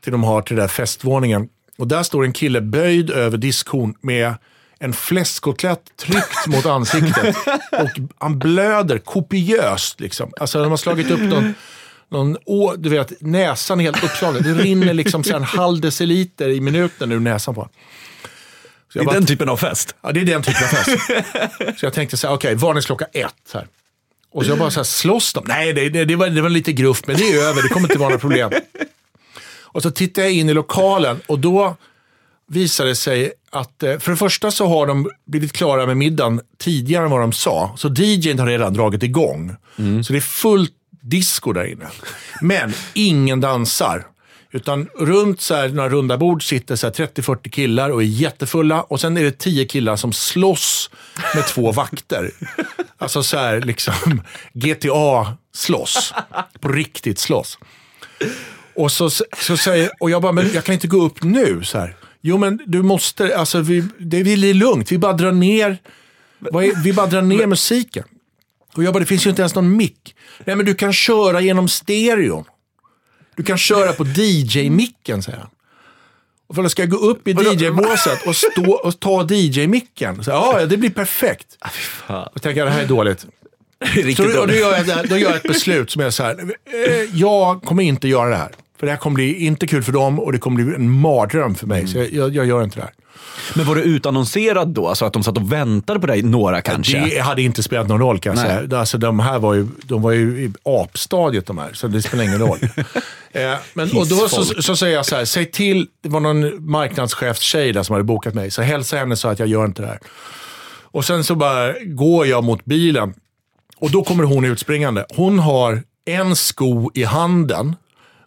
[0.00, 1.48] till de har till den där festvåningen.
[1.78, 4.34] Och där står en kille böjd över diskhon med
[4.78, 7.36] en fläskkotlett tryckt mot ansiktet.
[7.72, 10.00] Och han blöder kopiöst.
[10.00, 10.32] Liksom.
[10.40, 11.54] Alltså de har slagit upp någon,
[12.10, 14.42] någon å, du vet, näsan är helt uppslagen.
[14.42, 17.74] Det rinner liksom en halv deciliter i minuten ur näsan på honom.
[18.94, 19.94] Det är bara- den typen av fest.
[20.02, 20.98] Ja, det är den typen av fest.
[21.80, 23.50] så jag tänkte så här, okej, varningsklocka ett.
[23.54, 23.66] Här.
[24.32, 25.44] Och så jag bara så här, slåss de?
[25.48, 27.62] Nej, det, det, det, var, det var lite gruff, men det är över.
[27.62, 28.50] Det kommer inte vara några problem.
[29.72, 31.76] Och så tittar jag in i lokalen och då
[32.48, 36.40] visar det sig att, eh, för det första så har de blivit klara med middagen
[36.58, 37.74] tidigare än vad de sa.
[37.76, 39.56] Så DJn har redan dragit igång.
[40.04, 41.86] Så det är fullt disco där inne.
[42.40, 44.06] Men ingen dansar.
[44.54, 48.82] Utan runt så här, några runda bord sitter så här 30-40 killar och är jättefulla.
[48.82, 50.90] Och sen är det 10 killar som slåss
[51.34, 52.30] med två vakter.
[52.98, 53.94] Alltså så här liksom
[54.52, 56.14] GTA-slåss.
[56.60, 57.58] På riktigt slåss.
[58.74, 61.64] Och, så, så säger, och jag bara, men jag kan inte gå upp nu.
[61.64, 61.96] Så här.
[62.20, 64.92] Jo men du måste, alltså vi, det är lugnt.
[64.92, 65.78] Vi bara drar ner,
[66.40, 68.04] är, vi bara drar ner musiken.
[68.74, 70.14] Och jag bara, det finns ju inte ens någon mick.
[70.44, 72.44] Nej men du kan köra genom stereon.
[73.36, 75.48] Du kan köra på DJ-micken, säger han.
[76.46, 80.22] Och för då ska jag gå upp i DJ-båset och, stå och ta DJ-micken.
[80.26, 81.58] Ja, det blir perfekt.
[82.08, 83.26] Då tänker jag, det här är dåligt.
[84.16, 86.36] Så och då, gör jag, då gör jag ett beslut som är så här.
[86.40, 88.50] Eh, jag kommer inte göra det här.
[88.78, 91.54] För det här kommer bli inte kul för dem och det kommer bli en mardröm
[91.54, 91.86] för mig.
[91.86, 92.92] Så jag, jag, jag gör inte det här.
[93.54, 94.88] Men var du utannonserad då?
[94.88, 97.08] Alltså att de satt och väntade på dig, några kanske?
[97.10, 98.68] Det hade inte spelat någon roll kan jag Nej.
[98.68, 98.78] säga.
[98.78, 102.24] Alltså, de här var ju, de var ju i apstadiet de här, så det spelar
[102.24, 102.58] ingen roll.
[103.32, 106.70] eh, men, och då så, så säger jag så här, säg till, det var någon
[106.70, 109.88] marknadschefstjej där som hade bokat mig, så hälsa henne så att jag gör inte det
[109.88, 109.98] här.
[110.92, 113.14] Och sen så bara går jag mot bilen
[113.82, 115.06] och då kommer hon utspringande.
[115.16, 117.76] Hon har en sko i handen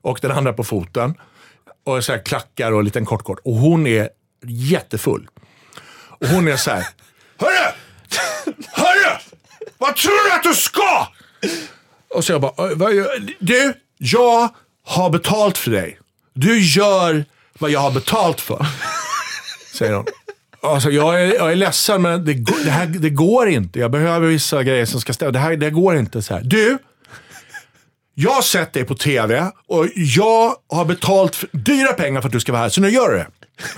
[0.01, 1.13] och den andra på foten.
[1.85, 3.39] Och så här klackar och en liten kort kort.
[3.43, 4.09] Och hon är
[4.45, 5.27] jättefull.
[6.21, 6.87] Och hon är så här.
[7.39, 7.71] Hörru!
[8.71, 9.17] Hörru!
[9.77, 11.07] Vad tror du att du ska?
[12.15, 14.49] Och så jag bara, "Ö, vad gör- du, jag
[14.85, 15.99] har betalt för dig.
[16.33, 17.25] Du gör
[17.59, 18.65] vad jag har betalt för.
[19.73, 20.05] Säger hon.
[20.73, 23.79] Alltså, jag, är, jag är ledsen, men det, går- det, här, det går inte.
[23.79, 25.31] Jag behöver vissa grejer som ska stämma.
[25.31, 26.21] Det här det går inte.
[26.21, 26.41] så här.
[26.43, 26.77] Du,
[28.13, 32.33] jag har sett dig på tv och jag har betalt för, dyra pengar för att
[32.33, 33.27] du ska vara här, så nu gör du det.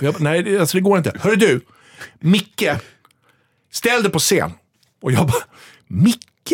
[0.00, 1.12] Jag, nej, alltså, det går inte.
[1.20, 1.60] Hörru du,
[2.20, 2.68] Micke,
[3.72, 4.52] ställ dig på scen.
[5.02, 5.42] Och jag bara,
[5.88, 6.52] Micke?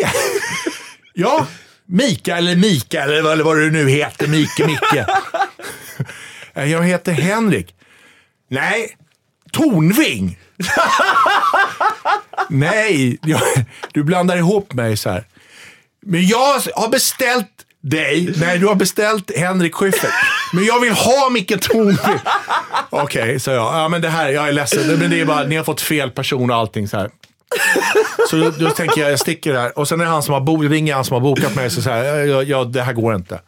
[1.13, 1.47] ja,
[1.85, 4.27] Mika eller Mika eller vad, eller vad du nu heter.
[4.27, 4.93] Micke, Micke.
[6.53, 7.75] "Nej, jag heter Henrik.
[8.49, 8.97] Nej,
[9.55, 10.37] Tornving.
[12.49, 13.41] Nej, jag,
[13.93, 15.23] du blandar ihop mig så här.
[16.05, 17.47] Men jag har beställt
[17.81, 18.33] dig.
[18.37, 20.13] Nej, du har beställt Henrik Schyffert.
[20.53, 22.19] Men jag vill ha Micke Tornving.
[22.89, 23.65] Okej, sa jag.
[23.65, 24.99] Ja, men det här, jag är ledsen.
[24.99, 27.09] Men det är bara, ni har fått fel person och allting så här.
[28.29, 29.79] Så då, då tänker jag, jag sticker där.
[29.79, 31.69] Och sen är det han som har, bo, ringer han som har bokat mig.
[31.69, 33.39] Så så här, ja, ja, det här går inte.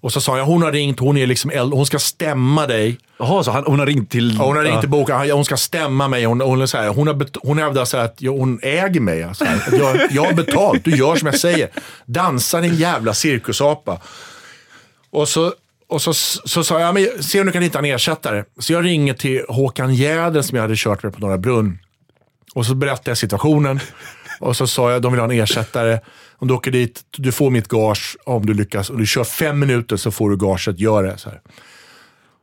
[0.00, 2.98] Och så sa jag, hon har ringt, hon är liksom äldre, hon ska stämma dig.
[3.18, 4.36] Jaha, så han, hon har ringt till...
[4.38, 6.24] Ja, hon har ringt till boken, hon ska stämma mig.
[6.24, 9.22] Hon, hon, så här, hon, har hon hävdar så här att jag, hon äger mig.
[9.22, 11.68] Alltså, att jag, jag har betalt, du gör som jag säger.
[12.06, 14.00] Dansa din jävla cirkusapa.
[15.10, 15.52] Och så,
[15.88, 18.44] och så så sa jag, men se om du kan hitta en ersättare.
[18.58, 21.78] Så jag ringer till Håkan Jäder som jag hade kört med på Norra Brunn.
[22.54, 23.80] Och så berättade jag situationen.
[24.38, 26.00] Och så sa jag, de vill ha en ersättare.
[26.36, 28.90] Om du åker dit, du får mitt gage om du lyckas.
[28.90, 31.18] Och du kör fem minuter så får du gaget, gör det.
[31.18, 31.40] Så, här.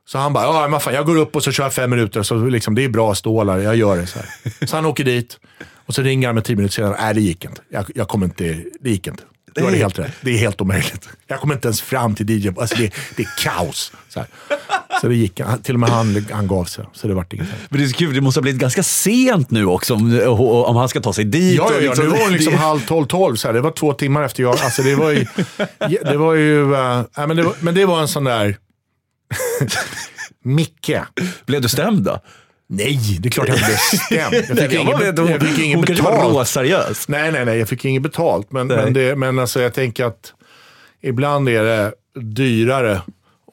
[0.05, 2.23] så han bara, ja men fan, jag går upp och så kör jag fem minuter.
[2.23, 4.07] Så liksom, det är bra stålar, jag gör det.
[4.07, 4.65] Så, här.
[4.67, 5.39] så han åker dit
[5.85, 6.97] och så ringer han mig tio minuter senare.
[7.01, 7.61] Nej, det gick inte.
[7.69, 9.23] Jag, jag kommer inte, det gick inte.
[9.55, 10.11] Du har helt rätt.
[10.21, 11.09] Det är helt omöjligt.
[11.27, 12.51] Jag kommer inte ens fram till DJ.
[12.57, 13.91] Alltså det, det är kaos.
[14.09, 14.27] Så, här.
[15.01, 15.41] så det gick.
[15.63, 16.85] Till och med han, han gav sig.
[16.93, 17.47] Så det vart inget.
[17.69, 20.19] Men det är så kul, det måste ha blivit ganska sent nu också om,
[20.65, 21.57] om han ska ta sig dit.
[21.57, 23.35] Ja, ja, ja liksom, nu var hon liksom halv tolv, tolv.
[23.35, 23.53] Så här.
[23.53, 24.59] Det var två timmar efter jag...
[24.59, 25.25] Alltså det var ju...
[26.03, 28.57] Det var ju äh, men, det var, men det var en sån där...
[30.43, 30.91] Micke.
[31.45, 32.19] Blev du stämd då?
[32.67, 34.33] Nej, det är klart jag inte blev stämd.
[34.35, 36.35] Jag fick Nej, inget, vet, hon, jag fick inget hon kanske var betalt.
[36.35, 37.07] råseriös.
[37.07, 37.57] Nej, nej, nej.
[37.57, 38.51] Jag fick inget betalt.
[38.51, 38.77] Men, Nej.
[38.77, 40.33] men, det, men alltså, jag tänker att
[41.01, 43.01] ibland är det dyrare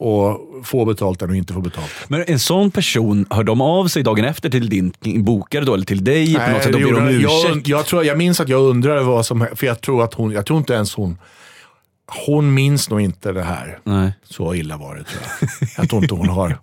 [0.00, 1.90] att få betalt än att inte få betalt.
[2.08, 5.84] Men en sån person, hör de av sig dagen efter till din bokare då, eller
[5.84, 7.68] till dig på något sätt det ber om ursäkt?
[7.68, 10.32] jag, jag, tror, jag minns att jag undrade vad som För jag tror att hon,
[10.32, 11.18] jag tror inte ens hon,
[12.26, 13.78] hon minns nog inte det här.
[13.84, 14.12] Nej.
[14.24, 15.68] Så illa var det tror jag.
[15.76, 16.58] Jag tror inte hon har.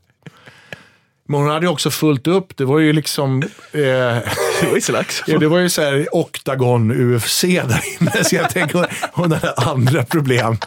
[1.30, 2.58] Men hon hade ju också fullt upp.
[2.58, 3.44] Det var ju liksom...
[3.72, 5.24] Eh, Det var ju slags.
[5.40, 10.04] Det var ju så här Octagon UFC där inne, så jag tänker hon, hade andra
[10.04, 10.58] problem.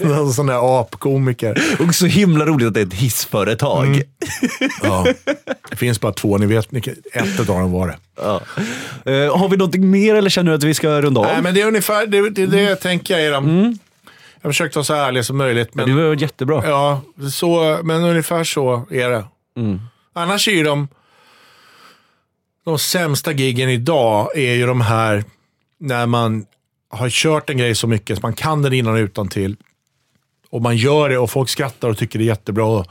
[0.00, 1.58] Någon sån där apkomiker.
[1.88, 3.86] Och så himla roligt att det är ett hissföretag.
[3.86, 4.02] Mm.
[4.82, 5.06] Ja.
[5.70, 7.96] Det finns bara två, ni vet, ni, ett av dem var det.
[8.16, 8.40] Ja.
[9.12, 11.26] Eh, har vi någonting mer eller känner du att vi ska runda av?
[11.26, 13.26] Nej, men det är ungefär det, det, det tänker jag.
[13.26, 13.78] Är de,
[14.42, 16.62] Jag försökte vara så ärlig som möjligt, Ja, men, det var jättebra.
[16.66, 17.00] ja,
[17.32, 19.24] så, men ungefär så är det.
[20.12, 20.88] Annars är ju de,
[22.64, 25.24] de sämsta giggen idag är ju de här
[25.80, 26.46] när man
[26.90, 29.56] har kört en grej så mycket så man kan den innan och utan till
[30.50, 32.86] och man gör det och folk skrattar och tycker det är jättebra och,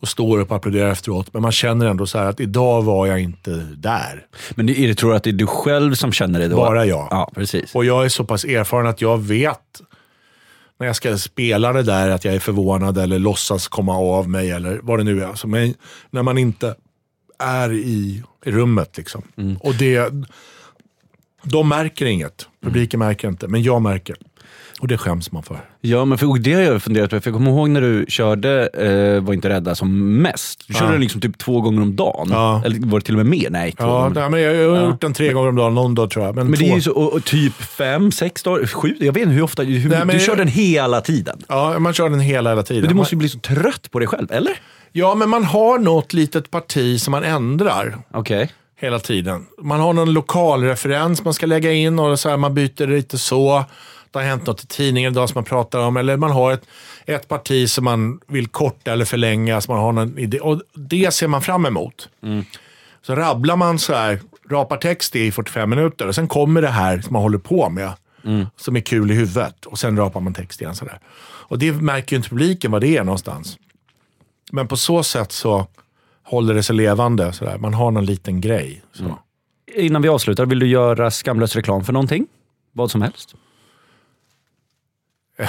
[0.00, 1.32] och står upp och applåderar efteråt.
[1.32, 4.26] Men man känner ändå så här att idag var jag inte där.
[4.54, 6.56] Men är det, tror du att det är du själv som känner det då?
[6.56, 7.08] Bara jag.
[7.10, 7.74] Ja, precis.
[7.74, 9.58] Och jag är så pass erfaren att jag vet
[10.82, 14.50] när jag ska spela det där att jag är förvånad eller låtsas komma av mig
[14.50, 15.26] eller vad det nu är.
[15.26, 15.74] Alltså, men
[16.10, 16.74] när man inte
[17.38, 18.96] är i, i rummet.
[18.96, 19.22] Liksom.
[19.60, 20.12] Och det,
[21.42, 22.48] de märker inget.
[22.62, 24.16] Publiken märker inte, men jag märker.
[24.80, 25.60] Och det skäms man för.
[25.80, 27.20] Ja, men för, det har jag funderat på.
[27.20, 30.64] För jag kommer ihåg när du körde eh, Var inte rädda som mest.
[30.66, 30.92] Du körde Ja.
[30.92, 32.28] den liksom typ två gånger om dagen.
[32.30, 32.62] Ja.
[32.64, 33.50] Eller var det till och med mer?
[33.50, 34.20] Nej, två Ja, gånger.
[34.20, 36.34] nej, men jag har gjort den tre gånger om dagen, någon dag tror jag.
[36.34, 39.22] Men, Men det är ju så, och, och typ fem, sex dagar, sju, jag vet
[39.22, 41.38] inte hur ofta, hur, Nej, men- du kör den hela tiden.
[41.48, 42.82] Ja, man kör den hela, hela tiden.
[42.82, 44.52] Men du måste ju bli så trött på dig själv, eller?
[44.92, 47.96] Ja, men man har något litet parti som man ändrar.
[48.10, 48.50] Okej
[48.82, 49.46] hela tiden.
[49.58, 53.64] Man har någon lokalreferens man ska lägga in och så här, man byter lite så.
[54.10, 55.96] Det har hänt något i tidningen idag som man pratar om.
[55.96, 56.66] Eller man har ett,
[57.06, 59.60] ett parti som man vill korta eller förlänga.
[59.60, 60.40] Så man har någon idé.
[60.40, 62.08] Och det ser man fram emot.
[63.02, 64.20] Så rabblar man så här,
[64.50, 67.92] rapar text i 45 minuter och sen kommer det här som man håller på med.
[68.56, 69.66] Som är kul i huvudet.
[69.66, 70.74] Och sen rapar man text igen.
[70.74, 70.98] Så där.
[71.22, 73.58] Och det märker ju inte publiken vad det är någonstans.
[74.52, 75.66] Men på så sätt så
[76.24, 77.32] håller det sig levande.
[77.32, 77.58] Så där.
[77.58, 78.82] Man har någon liten grej.
[78.92, 79.18] Så.
[79.74, 82.26] Innan vi avslutar, vill du göra skamlös reklam för någonting?
[82.72, 83.34] Vad som helst?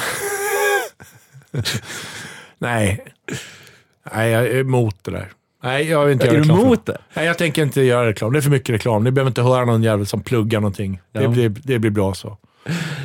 [2.57, 3.05] Nej.
[4.13, 5.31] Nej, jag är emot det där.
[5.63, 6.57] Nej, jag vill inte Är göra du reklam.
[6.57, 6.91] för emot det?
[6.91, 6.99] det?
[7.13, 8.33] Nej, jag tänker inte göra reklam.
[8.33, 9.03] Det är för mycket reklam.
[9.03, 11.01] Ni behöver inte höra någon jävel som pluggar någonting.
[11.11, 11.27] Det, Ja.
[11.29, 12.37] blir, det blir bra så.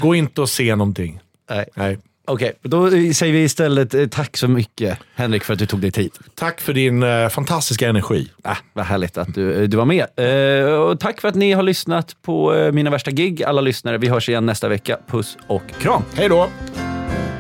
[0.01, 1.21] Gå inte och se någonting.
[1.51, 1.67] Nej.
[1.75, 1.99] Nej.
[2.31, 5.91] Okej, då säger vi istället eh, tack så mycket Henrik för att du tog dig
[5.91, 6.11] tid.
[6.35, 8.31] Tack för din eh, fantastiska energi.
[8.43, 10.07] Ah, vad härligt att du, du var med.
[10.17, 13.99] Eh, och tack för att ni har lyssnat på eh, Mina Värsta Gig, alla lyssnare.
[13.99, 14.99] Vi hörs igen nästa vecka.
[15.07, 16.03] Puss och kram!
[16.15, 16.49] Hej då!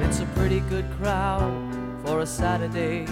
[0.08, 1.52] It's a pretty good crowd
[2.06, 3.06] for a Saturday,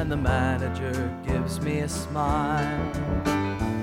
[0.00, 3.14] and the manager gives me a smile.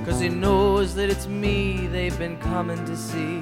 [0.06, 3.42] Cause he knows that it's me they've been coming to see,